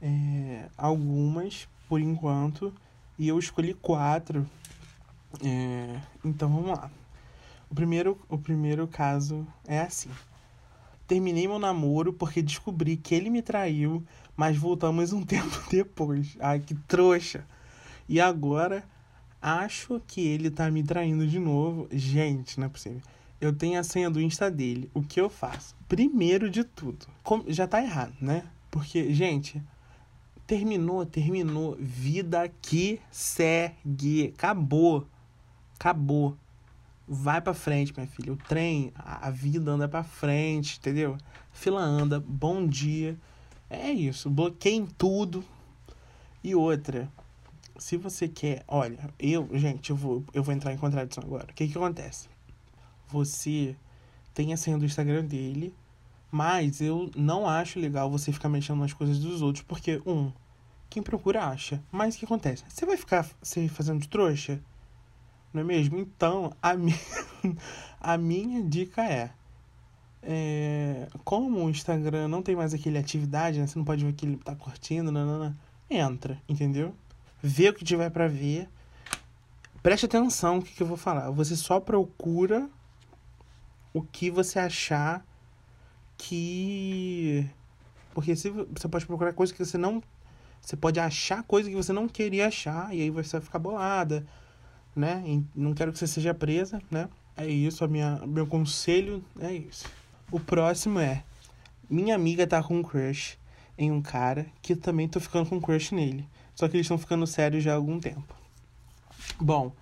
é, 0.00 0.68
algumas 0.76 1.68
por 1.88 2.00
enquanto 2.00 2.72
e 3.18 3.28
eu 3.28 3.38
escolhi 3.38 3.74
quatro 3.74 4.46
é, 5.44 6.00
então 6.24 6.48
vamos 6.48 6.70
lá. 6.70 6.90
O 7.70 7.74
primeiro, 7.74 8.18
o 8.28 8.38
primeiro 8.38 8.86
caso 8.86 9.46
é 9.66 9.80
assim. 9.80 10.10
Terminei 11.06 11.46
meu 11.46 11.58
namoro 11.58 12.12
porque 12.12 12.42
descobri 12.42 12.96
que 12.96 13.14
ele 13.14 13.30
me 13.30 13.42
traiu, 13.42 14.04
mas 14.36 14.56
voltamos 14.56 15.12
um 15.12 15.22
tempo 15.24 15.62
depois. 15.70 16.36
Ai, 16.40 16.60
que 16.60 16.74
trouxa. 16.74 17.44
E 18.08 18.20
agora 18.20 18.84
acho 19.40 20.00
que 20.06 20.26
ele 20.26 20.50
tá 20.50 20.70
me 20.70 20.82
traindo 20.82 21.26
de 21.26 21.38
novo. 21.38 21.88
Gente, 21.90 22.58
não 22.58 22.66
é 22.66 22.70
possível. 22.70 23.02
Eu 23.40 23.52
tenho 23.52 23.78
a 23.78 23.84
senha 23.84 24.10
do 24.10 24.20
Insta 24.20 24.50
dele. 24.50 24.90
O 24.92 25.02
que 25.02 25.20
eu 25.20 25.30
faço? 25.30 25.76
Primeiro 25.86 26.50
de 26.50 26.64
tudo, 26.64 27.06
já 27.46 27.68
tá 27.68 27.80
errado, 27.80 28.14
né? 28.20 28.44
Porque, 28.70 29.14
gente, 29.14 29.62
terminou, 30.48 31.04
terminou. 31.04 31.76
Vida 31.78 32.50
que 32.62 33.00
segue. 33.12 34.32
Acabou. 34.34 35.06
Acabou. 35.78 36.36
Vai 37.06 37.40
pra 37.40 37.54
frente, 37.54 37.92
minha 37.94 38.08
filha. 38.08 38.32
O 38.32 38.36
trem, 38.36 38.90
a 38.96 39.30
vida 39.30 39.70
anda 39.70 39.86
pra 39.86 40.02
frente, 40.02 40.78
entendeu? 40.78 41.16
fila 41.52 41.82
anda, 41.82 42.18
bom 42.20 42.66
dia. 42.66 43.16
É 43.68 43.90
isso. 43.90 44.30
Bloqueiem 44.30 44.86
tudo. 44.86 45.44
E 46.42 46.54
outra, 46.54 47.10
se 47.76 47.96
você 47.96 48.26
quer. 48.26 48.64
Olha, 48.66 49.10
eu, 49.18 49.48
gente, 49.52 49.90
eu 49.90 49.96
vou, 49.96 50.24
eu 50.32 50.42
vou 50.42 50.54
entrar 50.54 50.72
em 50.72 50.78
contradição 50.78 51.22
agora. 51.24 51.48
O 51.50 51.54
que 51.54 51.68
que 51.68 51.76
acontece? 51.76 52.28
Você 53.08 53.76
tem 54.32 54.52
a 54.52 54.56
senha 54.56 54.78
do 54.78 54.84
Instagram 54.84 55.24
dele, 55.24 55.74
mas 56.30 56.80
eu 56.80 57.10
não 57.16 57.48
acho 57.48 57.78
legal 57.78 58.10
você 58.10 58.32
ficar 58.32 58.48
mexendo 58.48 58.80
nas 58.80 58.92
coisas 58.92 59.18
dos 59.18 59.42
outros, 59.42 59.64
porque, 59.64 60.02
um, 60.06 60.30
quem 60.90 61.02
procura 61.02 61.44
acha. 61.44 61.82
Mas 61.90 62.14
o 62.14 62.18
que 62.18 62.24
acontece? 62.24 62.64
Você 62.68 62.84
vai 62.86 62.96
ficar 62.96 63.26
se 63.42 63.68
fazendo 63.68 64.00
de 64.00 64.08
trouxa? 64.08 64.60
Não 65.52 65.62
é 65.62 65.64
mesmo? 65.64 65.98
Então, 65.98 66.52
a, 66.62 66.74
mi... 66.74 66.94
a 68.00 68.18
minha 68.18 68.62
dica 68.62 69.02
é, 69.02 69.30
é. 70.22 71.08
Como 71.24 71.64
o 71.64 71.70
Instagram 71.70 72.28
não 72.28 72.42
tem 72.42 72.54
mais 72.54 72.74
aquele 72.74 72.98
atividade, 72.98 73.58
né? 73.58 73.66
Você 73.66 73.78
não 73.78 73.84
pode 73.84 74.04
ver 74.04 74.12
que 74.12 74.26
ele 74.26 74.36
tá 74.36 74.54
curtindo, 74.54 75.10
nanana, 75.10 75.56
entra, 75.88 76.40
entendeu? 76.48 76.94
Vê 77.42 77.70
o 77.70 77.74
que 77.74 77.84
tiver 77.84 78.10
para 78.10 78.28
ver. 78.28 78.68
Preste 79.82 80.06
atenção 80.06 80.56
no 80.56 80.62
que, 80.62 80.74
que 80.74 80.82
eu 80.82 80.86
vou 80.86 80.96
falar. 80.96 81.30
Você 81.30 81.56
só 81.56 81.80
procura 81.80 82.68
o 83.92 84.02
que 84.02 84.30
você 84.30 84.58
achar 84.58 85.24
que. 86.18 87.48
Porque 88.12 88.36
se 88.36 88.50
você 88.50 88.88
pode 88.88 89.06
procurar 89.06 89.32
coisa 89.32 89.54
que 89.54 89.64
você 89.64 89.78
não. 89.78 90.02
Você 90.60 90.76
pode 90.76 91.00
achar 91.00 91.42
coisa 91.44 91.70
que 91.70 91.76
você 91.76 91.92
não 91.92 92.06
queria 92.08 92.48
achar, 92.48 92.94
e 92.94 93.00
aí 93.00 93.10
você 93.10 93.38
vai 93.38 93.40
ficar 93.40 93.58
bolada 93.60 94.26
né? 94.98 95.22
E 95.24 95.44
não 95.54 95.72
quero 95.72 95.92
que 95.92 95.98
você 95.98 96.06
seja 96.06 96.34
presa, 96.34 96.82
né? 96.90 97.08
É 97.36 97.46
isso, 97.46 97.84
a 97.84 97.88
minha, 97.88 98.20
meu 98.26 98.46
conselho 98.46 99.24
é 99.40 99.52
isso. 99.52 99.86
O 100.30 100.40
próximo 100.40 100.98
é: 100.98 101.22
minha 101.88 102.14
amiga 102.14 102.46
tá 102.46 102.62
com 102.62 102.78
um 102.78 102.82
crush 102.82 103.38
em 103.78 103.92
um 103.92 104.02
cara 104.02 104.46
que 104.60 104.74
também 104.74 105.08
tô 105.08 105.20
ficando 105.20 105.48
com 105.48 105.56
um 105.56 105.60
crush 105.60 105.94
nele. 105.94 106.28
Só 106.54 106.66
que 106.66 106.76
eles 106.76 106.84
estão 106.84 106.98
ficando 106.98 107.26
sérios 107.26 107.62
já 107.62 107.72
há 107.72 107.76
algum 107.76 108.00
tempo. 108.00 108.34
Bom, 109.40 109.72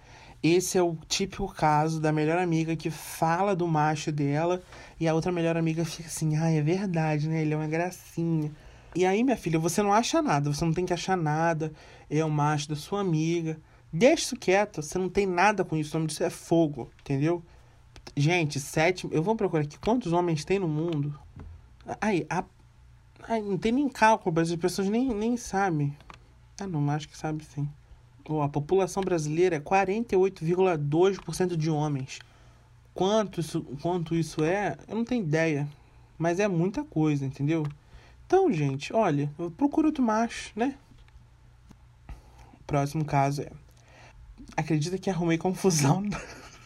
Esse 0.42 0.78
é 0.78 0.82
o 0.82 0.96
típico 1.08 1.52
caso 1.52 2.00
da 2.00 2.12
melhor 2.12 2.38
amiga 2.38 2.76
que 2.76 2.90
fala 2.90 3.56
do 3.56 3.66
macho 3.66 4.12
dela 4.12 4.62
e 5.00 5.08
a 5.08 5.14
outra 5.14 5.32
melhor 5.32 5.56
amiga 5.56 5.84
fica 5.84 6.08
assim: 6.08 6.36
ah, 6.36 6.50
é 6.50 6.60
verdade, 6.60 7.28
né? 7.28 7.42
Ele 7.42 7.54
é 7.54 7.56
uma 7.56 7.66
gracinha. 7.66 8.52
E 8.94 9.04
aí, 9.04 9.22
minha 9.22 9.36
filha, 9.36 9.58
você 9.58 9.82
não 9.82 9.92
acha 9.92 10.22
nada, 10.22 10.52
você 10.52 10.64
não 10.64 10.72
tem 10.72 10.86
que 10.86 10.92
achar 10.92 11.16
nada. 11.16 11.72
É 12.08 12.24
o 12.24 12.30
macho 12.30 12.68
da 12.68 12.76
sua 12.76 13.00
amiga. 13.00 13.58
Deixa 13.92 14.24
isso 14.24 14.36
quieto, 14.36 14.82
você 14.82 14.98
não 14.98 15.08
tem 15.08 15.26
nada 15.26 15.64
com 15.64 15.76
isso. 15.76 15.96
O 15.96 15.98
nome 15.98 16.08
disso 16.08 16.22
é 16.22 16.30
fogo, 16.30 16.90
entendeu? 17.00 17.42
Gente, 18.16 18.60
sete. 18.60 19.08
Eu 19.10 19.22
vou 19.22 19.36
procurar 19.36 19.64
aqui 19.64 19.78
quantos 19.78 20.12
homens 20.12 20.44
tem 20.44 20.58
no 20.58 20.68
mundo. 20.68 21.18
Aí, 22.00 22.26
a... 22.30 22.44
Ai, 23.28 23.42
não 23.42 23.58
tem 23.58 23.72
nem 23.72 23.88
cálculo, 23.88 24.38
as 24.40 24.54
pessoas 24.56 24.88
nem, 24.88 25.12
nem 25.12 25.36
sabem. 25.36 25.96
Ah, 26.60 26.66
não, 26.66 26.88
acho 26.90 27.08
que 27.08 27.16
sabe 27.16 27.44
sim. 27.44 27.68
A 28.42 28.48
população 28.48 29.02
brasileira 29.02 29.56
é 29.56 29.60
48,2% 29.60 31.56
de 31.56 31.70
homens. 31.70 32.18
Quanto 32.92 33.40
isso, 33.40 33.62
quanto 33.80 34.14
isso 34.14 34.42
é, 34.42 34.76
eu 34.88 34.96
não 34.96 35.04
tenho 35.04 35.22
ideia. 35.22 35.68
Mas 36.18 36.40
é 36.40 36.48
muita 36.48 36.82
coisa, 36.82 37.24
entendeu? 37.24 37.66
Então, 38.26 38.52
gente, 38.52 38.92
olha, 38.92 39.30
procura 39.56 39.86
outro 39.86 40.02
macho, 40.02 40.52
né? 40.56 40.74
Próximo 42.66 43.04
caso 43.04 43.42
é. 43.42 43.50
Acredita 44.56 44.98
que 44.98 45.08
arrumei 45.10 45.38
confusão 45.38 46.02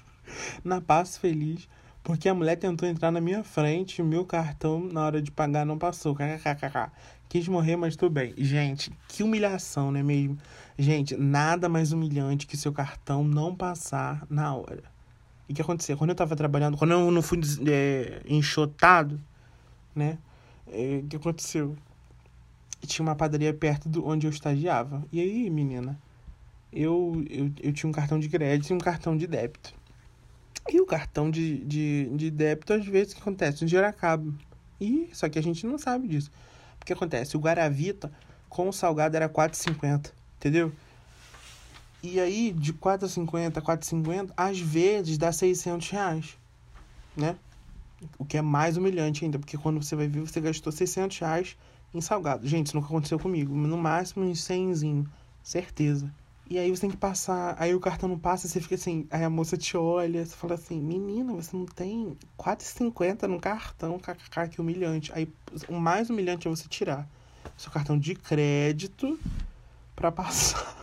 na 0.64 0.80
Passo 0.80 1.20
Feliz 1.20 1.68
porque 2.02 2.28
a 2.28 2.34
mulher 2.34 2.56
tentou 2.56 2.88
entrar 2.88 3.10
na 3.10 3.20
minha 3.20 3.44
frente 3.44 3.98
e 3.98 4.02
meu 4.02 4.24
cartão 4.24 4.80
na 4.80 5.04
hora 5.04 5.22
de 5.22 5.30
pagar 5.30 5.66
não 5.66 5.78
passou. 5.78 6.14
KKKK. 6.14 6.90
Quis 7.28 7.46
morrer, 7.46 7.76
mas 7.76 7.94
tudo 7.94 8.12
bem. 8.12 8.34
Gente, 8.36 8.90
que 9.08 9.22
humilhação, 9.22 9.92
não 9.92 10.00
é 10.00 10.02
mesmo? 10.02 10.36
Gente, 10.78 11.16
nada 11.16 11.68
mais 11.68 11.92
humilhante 11.92 12.46
que 12.46 12.56
seu 12.56 12.72
cartão 12.72 13.22
não 13.22 13.54
passar 13.54 14.26
na 14.28 14.54
hora. 14.54 14.82
E 15.48 15.52
o 15.52 15.54
que 15.54 15.62
aconteceu? 15.62 15.96
Quando 15.96 16.10
eu 16.10 16.16
tava 16.16 16.34
trabalhando, 16.34 16.76
quando 16.76 16.92
eu 16.92 17.10
não 17.10 17.22
fui 17.22 17.40
é, 17.68 18.22
enxotado, 18.26 19.20
né? 19.94 20.18
É, 20.66 21.00
o 21.04 21.06
que 21.06 21.16
aconteceu? 21.16 21.76
Tinha 22.86 23.06
uma 23.06 23.14
padaria 23.14 23.52
perto 23.52 23.88
de 23.88 23.98
onde 23.98 24.26
eu 24.26 24.30
estagiava. 24.30 25.04
E 25.12 25.20
aí, 25.20 25.50
menina? 25.50 26.00
Eu, 26.72 27.24
eu, 27.28 27.52
eu 27.62 27.72
tinha 27.72 27.90
um 27.90 27.92
cartão 27.92 28.18
de 28.18 28.28
crédito 28.28 28.70
e 28.70 28.74
um 28.74 28.78
cartão 28.78 29.16
de 29.16 29.26
débito. 29.26 29.74
E 30.68 30.80
o 30.80 30.86
cartão 30.86 31.30
de, 31.30 31.64
de, 31.64 32.10
de 32.14 32.30
débito, 32.30 32.72
às 32.72 32.84
vezes, 32.84 33.12
o 33.12 33.16
que 33.16 33.22
acontece? 33.22 33.64
O 33.64 33.66
dinheiro 33.66 33.88
acaba. 33.88 34.32
E, 34.80 35.08
só 35.12 35.28
que 35.28 35.38
a 35.38 35.42
gente 35.42 35.66
não 35.66 35.78
sabe 35.78 36.08
disso. 36.08 36.30
O 36.80 36.84
que 36.84 36.92
acontece? 36.92 37.36
O 37.36 37.40
Guaravita 37.40 38.10
com 38.48 38.68
o 38.68 38.72
salgado 38.72 39.16
era 39.16 39.28
4,50, 39.28 40.12
entendeu? 40.36 40.72
E 42.02 42.18
aí, 42.18 42.52
de 42.52 42.72
4,50 42.72 43.58
a 43.58 43.62
4,50, 43.62 44.30
às 44.36 44.58
vezes 44.58 45.18
dá 45.18 45.30
600 45.30 45.90
reais, 45.90 46.38
né? 47.16 47.36
O 48.18 48.24
que 48.24 48.38
é 48.38 48.42
mais 48.42 48.78
humilhante 48.78 49.24
ainda, 49.24 49.38
porque 49.38 49.58
quando 49.58 49.82
você 49.82 49.94
vai 49.94 50.08
ver, 50.08 50.20
você 50.20 50.40
gastou 50.40 50.72
600 50.72 51.18
reais 51.18 51.56
em 51.92 52.00
salgado. 52.00 52.46
Gente, 52.46 52.68
isso 52.68 52.76
nunca 52.76 52.88
aconteceu 52.88 53.18
comigo. 53.18 53.54
No 53.54 53.76
máximo, 53.76 54.24
uns 54.24 54.42
100, 54.42 55.06
certeza. 55.42 56.10
E 56.50 56.58
aí 56.58 56.68
você 56.68 56.80
tem 56.80 56.90
que 56.90 56.96
passar, 56.96 57.54
aí 57.60 57.72
o 57.76 57.78
cartão 57.78 58.08
não 58.08 58.18
passa, 58.18 58.48
você 58.48 58.60
fica 58.60 58.74
assim, 58.74 59.06
aí 59.08 59.22
a 59.22 59.30
moça 59.30 59.56
te 59.56 59.76
olha, 59.76 60.26
você 60.26 60.34
fala 60.34 60.54
assim, 60.54 60.80
menina, 60.80 61.32
você 61.32 61.56
não 61.56 61.64
tem 61.64 62.18
4,50 62.36 63.28
no 63.28 63.38
cartão, 63.38 64.00
kkk, 64.00 64.48
que 64.48 64.60
humilhante. 64.60 65.12
Aí 65.14 65.32
o 65.68 65.74
mais 65.74 66.10
humilhante 66.10 66.48
é 66.48 66.50
você 66.50 66.66
tirar 66.66 67.08
seu 67.56 67.70
cartão 67.70 67.96
de 67.96 68.16
crédito 68.16 69.16
para 69.94 70.10
passar. 70.10 70.76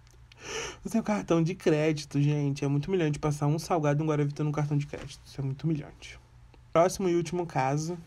o 0.82 0.88
seu 0.88 1.02
cartão 1.02 1.42
de 1.42 1.54
crédito, 1.54 2.18
gente, 2.18 2.64
é 2.64 2.68
muito 2.68 2.86
humilhante 2.86 3.18
passar 3.18 3.48
um 3.48 3.58
salgado 3.58 4.00
e 4.00 4.02
um 4.02 4.08
Guaravita 4.08 4.42
no 4.42 4.50
cartão 4.50 4.78
de 4.78 4.86
crédito. 4.86 5.20
Isso 5.26 5.38
é 5.38 5.44
muito 5.44 5.64
humilhante. 5.64 6.18
Próximo 6.72 7.06
e 7.06 7.14
último 7.14 7.44
caso. 7.44 7.98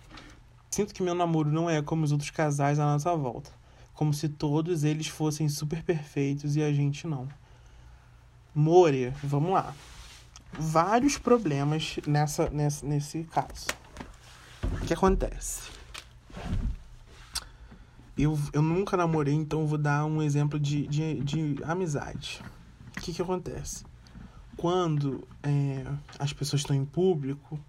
Sinto 0.72 0.92
que 0.92 1.04
meu 1.04 1.14
namoro 1.14 1.52
não 1.52 1.70
é 1.70 1.84
como 1.84 2.04
os 2.04 2.12
outros 2.12 2.32
casais 2.32 2.80
à 2.80 2.86
nossa 2.86 3.16
volta 3.16 3.59
como 4.00 4.14
se 4.14 4.30
todos 4.30 4.86
eles 4.86 5.08
fossem 5.08 5.50
super 5.50 5.84
perfeitos 5.84 6.56
e 6.56 6.64
a 6.64 6.72
gente 6.72 7.06
não. 7.06 7.28
Moria, 8.56 9.14
vamos 9.22 9.52
lá. 9.52 9.76
Vários 10.54 11.18
problemas 11.18 12.00
nessa, 12.08 12.50
nessa, 12.50 12.86
nesse 12.86 13.26
caso. 13.26 13.68
O 14.64 14.86
que 14.86 14.94
acontece? 14.94 15.70
Eu, 18.18 18.40
eu 18.54 18.62
nunca 18.62 18.96
namorei, 18.96 19.34
então 19.34 19.68
vou 19.68 19.78
dar 19.78 20.06
um 20.06 20.22
exemplo 20.22 20.58
de, 20.58 20.88
de, 20.88 21.20
de 21.20 21.58
amizade. 21.66 22.42
O 22.96 23.02
que, 23.02 23.12
que 23.12 23.22
acontece? 23.22 23.84
Quando 24.56 25.28
é, 25.44 25.84
as 26.18 26.32
pessoas 26.32 26.62
estão 26.62 26.74
em 26.74 26.86
público, 26.86 27.60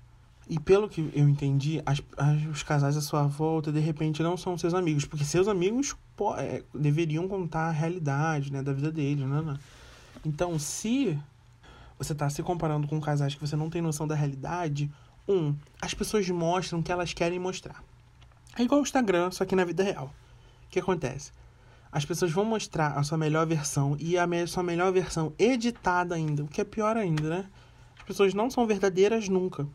e 0.50 0.58
pelo 0.58 0.88
que 0.88 1.12
eu 1.14 1.28
entendi, 1.28 1.80
as, 1.86 2.02
as, 2.16 2.44
os 2.46 2.62
casais 2.64 2.96
à 2.96 3.00
sua 3.00 3.22
volta, 3.22 3.70
de 3.70 3.78
repente, 3.78 4.20
não 4.20 4.36
são 4.36 4.58
seus 4.58 4.74
amigos. 4.74 5.04
Porque 5.04 5.24
seus 5.24 5.46
amigos 5.46 5.96
pô, 6.16 6.34
é, 6.34 6.64
deveriam 6.74 7.28
contar 7.28 7.68
a 7.68 7.70
realidade 7.70 8.52
né, 8.52 8.60
da 8.60 8.72
vida 8.72 8.90
deles, 8.90 9.24
né, 9.24 9.40
né? 9.42 9.56
Então, 10.26 10.58
se 10.58 11.16
você 11.96 12.12
está 12.12 12.28
se 12.28 12.42
comparando 12.42 12.88
com 12.88 13.00
casais 13.00 13.32
que 13.32 13.40
você 13.40 13.54
não 13.54 13.70
tem 13.70 13.80
noção 13.80 14.08
da 14.08 14.16
realidade, 14.16 14.90
um, 15.28 15.54
as 15.80 15.94
pessoas 15.94 16.28
mostram 16.28 16.80
o 16.80 16.82
que 16.82 16.90
elas 16.90 17.14
querem 17.14 17.38
mostrar. 17.38 17.80
É 18.58 18.64
igual 18.64 18.80
o 18.80 18.82
Instagram, 18.82 19.30
só 19.30 19.44
que 19.44 19.54
na 19.54 19.64
vida 19.64 19.84
real. 19.84 20.12
O 20.66 20.68
que 20.68 20.80
acontece? 20.80 21.30
As 21.92 22.04
pessoas 22.04 22.32
vão 22.32 22.44
mostrar 22.44 22.98
a 22.98 23.04
sua 23.04 23.16
melhor 23.16 23.46
versão 23.46 23.96
e 24.00 24.18
a 24.18 24.26
me 24.26 24.44
sua 24.48 24.64
melhor 24.64 24.92
versão 24.92 25.32
editada 25.38 26.16
ainda, 26.16 26.42
o 26.42 26.48
que 26.48 26.60
é 26.60 26.64
pior 26.64 26.96
ainda, 26.96 27.28
né? 27.28 27.46
As 27.96 28.02
pessoas 28.02 28.34
não 28.34 28.50
são 28.50 28.66
verdadeiras 28.66 29.28
nunca. 29.28 29.68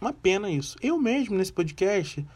Uma 0.00 0.12
pena 0.12 0.50
isso. 0.50 0.76
Eu 0.82 0.98
mesmo, 0.98 1.36
nesse 1.36 1.52
podcast, 1.52 2.26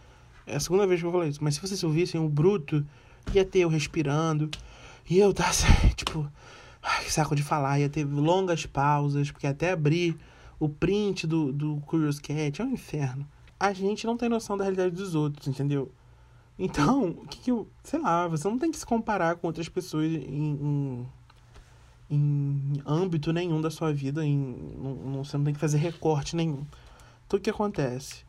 é 0.46 0.56
a 0.56 0.60
segunda 0.60 0.86
vez 0.86 1.00
que 1.00 1.06
eu 1.06 1.12
falei 1.12 1.28
isso, 1.28 1.42
mas 1.42 1.54
se 1.54 1.60
vocês 1.60 1.82
ouvissem 1.82 2.20
o 2.20 2.28
bruto, 2.28 2.86
ia 3.34 3.44
ter 3.44 3.60
eu 3.60 3.68
respirando, 3.68 4.48
e 5.08 5.18
eu 5.18 5.32
tá 5.34 5.50
tipo, 5.96 6.30
ai, 6.82 7.04
que 7.04 7.12
saco 7.12 7.34
de 7.34 7.42
falar, 7.42 7.80
ia 7.80 7.88
ter 7.88 8.04
longas 8.04 8.66
pausas, 8.66 9.30
porque 9.30 9.46
até 9.46 9.72
abrir 9.72 10.16
o 10.58 10.68
print 10.68 11.26
do, 11.26 11.52
do 11.52 11.76
Curious 11.86 12.18
Cat 12.18 12.62
é 12.62 12.64
um 12.64 12.72
inferno. 12.72 13.26
A 13.58 13.72
gente 13.72 14.06
não 14.06 14.16
tem 14.16 14.28
noção 14.28 14.56
da 14.56 14.64
realidade 14.64 14.94
dos 14.94 15.14
outros, 15.14 15.46
entendeu? 15.48 15.90
Então, 16.58 17.08
o 17.10 17.26
que, 17.26 17.38
que 17.38 17.50
eu. 17.50 17.68
Sei 17.82 17.98
lá, 17.98 18.26
você 18.26 18.48
não 18.48 18.58
tem 18.58 18.70
que 18.70 18.78
se 18.78 18.86
comparar 18.86 19.36
com 19.36 19.46
outras 19.46 19.68
pessoas 19.68 20.06
em, 20.06 20.18
em, 20.18 21.08
em 22.10 22.82
âmbito 22.86 23.32
nenhum 23.32 23.60
da 23.60 23.70
sua 23.70 23.92
vida, 23.92 24.24
em, 24.24 24.74
não, 24.78 25.24
você 25.24 25.36
não 25.36 25.44
tem 25.44 25.54
que 25.54 25.60
fazer 25.60 25.78
recorte 25.78 26.34
nenhum. 26.34 26.64
Então 27.26 27.38
o 27.38 27.42
que 27.42 27.50
acontece? 27.50 28.24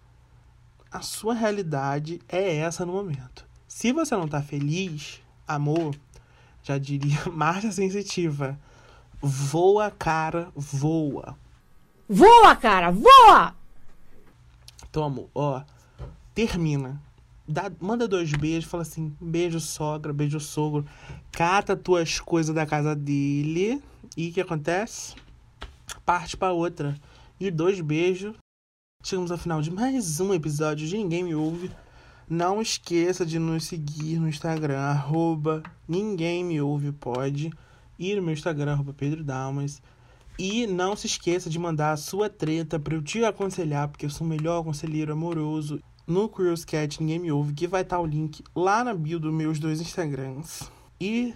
A 0.91 1.01
sua 1.01 1.33
realidade 1.33 2.19
é 2.27 2.57
essa 2.57 2.85
no 2.85 2.93
momento. 2.93 3.45
Se 3.67 3.91
você 3.91 4.15
não 4.15 4.27
tá 4.27 4.41
feliz, 4.41 5.21
amor, 5.47 5.95
já 6.63 6.77
diria 6.77 7.19
marcha 7.31 7.71
sensitiva. 7.71 8.59
Voa, 9.21 9.91
cara, 9.91 10.51
voa. 10.55 11.37
Voa, 12.09 12.55
cara, 12.55 12.91
voa! 12.91 13.55
Então, 14.89 15.03
amor, 15.03 15.29
ó, 15.35 15.61
termina. 16.33 17.01
Dá, 17.47 17.71
manda 17.79 18.07
dois 18.07 18.31
beijos, 18.31 18.69
fala 18.69 18.83
assim: 18.83 19.15
beijo, 19.21 19.59
sogra, 19.59 20.13
beijo, 20.13 20.39
sogro. 20.39 20.85
Cata 21.31 21.75
tuas 21.75 22.19
coisas 22.19 22.53
da 22.55 22.65
casa 22.65 22.95
dele. 22.95 23.81
E 24.15 24.29
o 24.29 24.33
que 24.33 24.41
acontece? 24.41 25.15
Parte 26.05 26.35
pra 26.35 26.51
outra. 26.51 26.95
E 27.39 27.51
dois 27.51 27.79
beijos, 27.79 28.35
Chegamos 29.07 29.31
ao 29.31 29.37
final 29.37 29.61
de 29.61 29.71
mais 29.71 30.19
um 30.19 30.33
episódio 30.33 30.85
de 30.85 30.97
Ninguém 30.97 31.23
Me 31.23 31.33
Ouve. 31.33 31.71
Não 32.29 32.61
esqueça 32.61 33.25
de 33.25 33.39
nos 33.39 33.63
seguir 33.63 34.19
no 34.19 34.27
Instagram, 34.27 34.79
arroba 34.79 35.63
Ninguém 35.87 36.43
Me 36.43 36.59
Ouve 36.59 36.91
Pode. 36.91 37.49
E 37.97 38.13
no 38.13 38.21
meu 38.21 38.33
Instagram, 38.33 38.73
arroba 38.73 38.93
Pedro 38.93 39.23
Dalmas. 39.23 39.81
E 40.37 40.67
não 40.67 40.93
se 40.93 41.07
esqueça 41.07 41.49
de 41.49 41.57
mandar 41.57 41.93
a 41.93 41.95
sua 41.95 42.29
treta 42.29 42.77
para 42.77 42.95
eu 42.95 43.01
te 43.01 43.23
aconselhar, 43.23 43.87
porque 43.87 44.05
eu 44.05 44.09
sou 44.09 44.27
o 44.27 44.29
melhor 44.29 44.61
conselheiro 44.61 45.13
amoroso 45.13 45.81
no 46.05 46.27
Curious 46.27 46.65
Cat 46.65 46.99
Ninguém 46.99 47.19
Me 47.19 47.31
Ouve, 47.31 47.53
que 47.53 47.65
vai 47.65 47.83
estar 47.83 48.01
o 48.01 48.05
link 48.05 48.43
lá 48.53 48.83
na 48.83 48.93
bio 48.93 49.21
dos 49.21 49.33
meus 49.33 49.57
dois 49.57 49.79
Instagrams. 49.79 50.69
E 50.99 51.33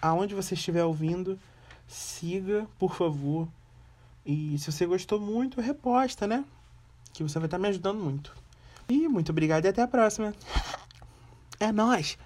aonde 0.00 0.34
você 0.34 0.54
estiver 0.54 0.84
ouvindo, 0.86 1.38
siga, 1.86 2.66
por 2.78 2.94
favor. 2.94 3.46
E 4.24 4.58
se 4.58 4.72
você 4.72 4.86
gostou 4.86 5.20
muito, 5.20 5.60
reposta, 5.60 6.26
né? 6.26 6.46
Que 7.12 7.22
você 7.22 7.38
vai 7.38 7.46
estar 7.46 7.58
me 7.58 7.68
ajudando 7.68 7.98
muito. 7.98 8.34
E 8.88 9.08
muito 9.08 9.30
obrigado 9.30 9.64
e 9.64 9.68
até 9.68 9.82
a 9.82 9.88
próxima. 9.88 10.34
É 11.58 11.70
nóis! 11.70 12.18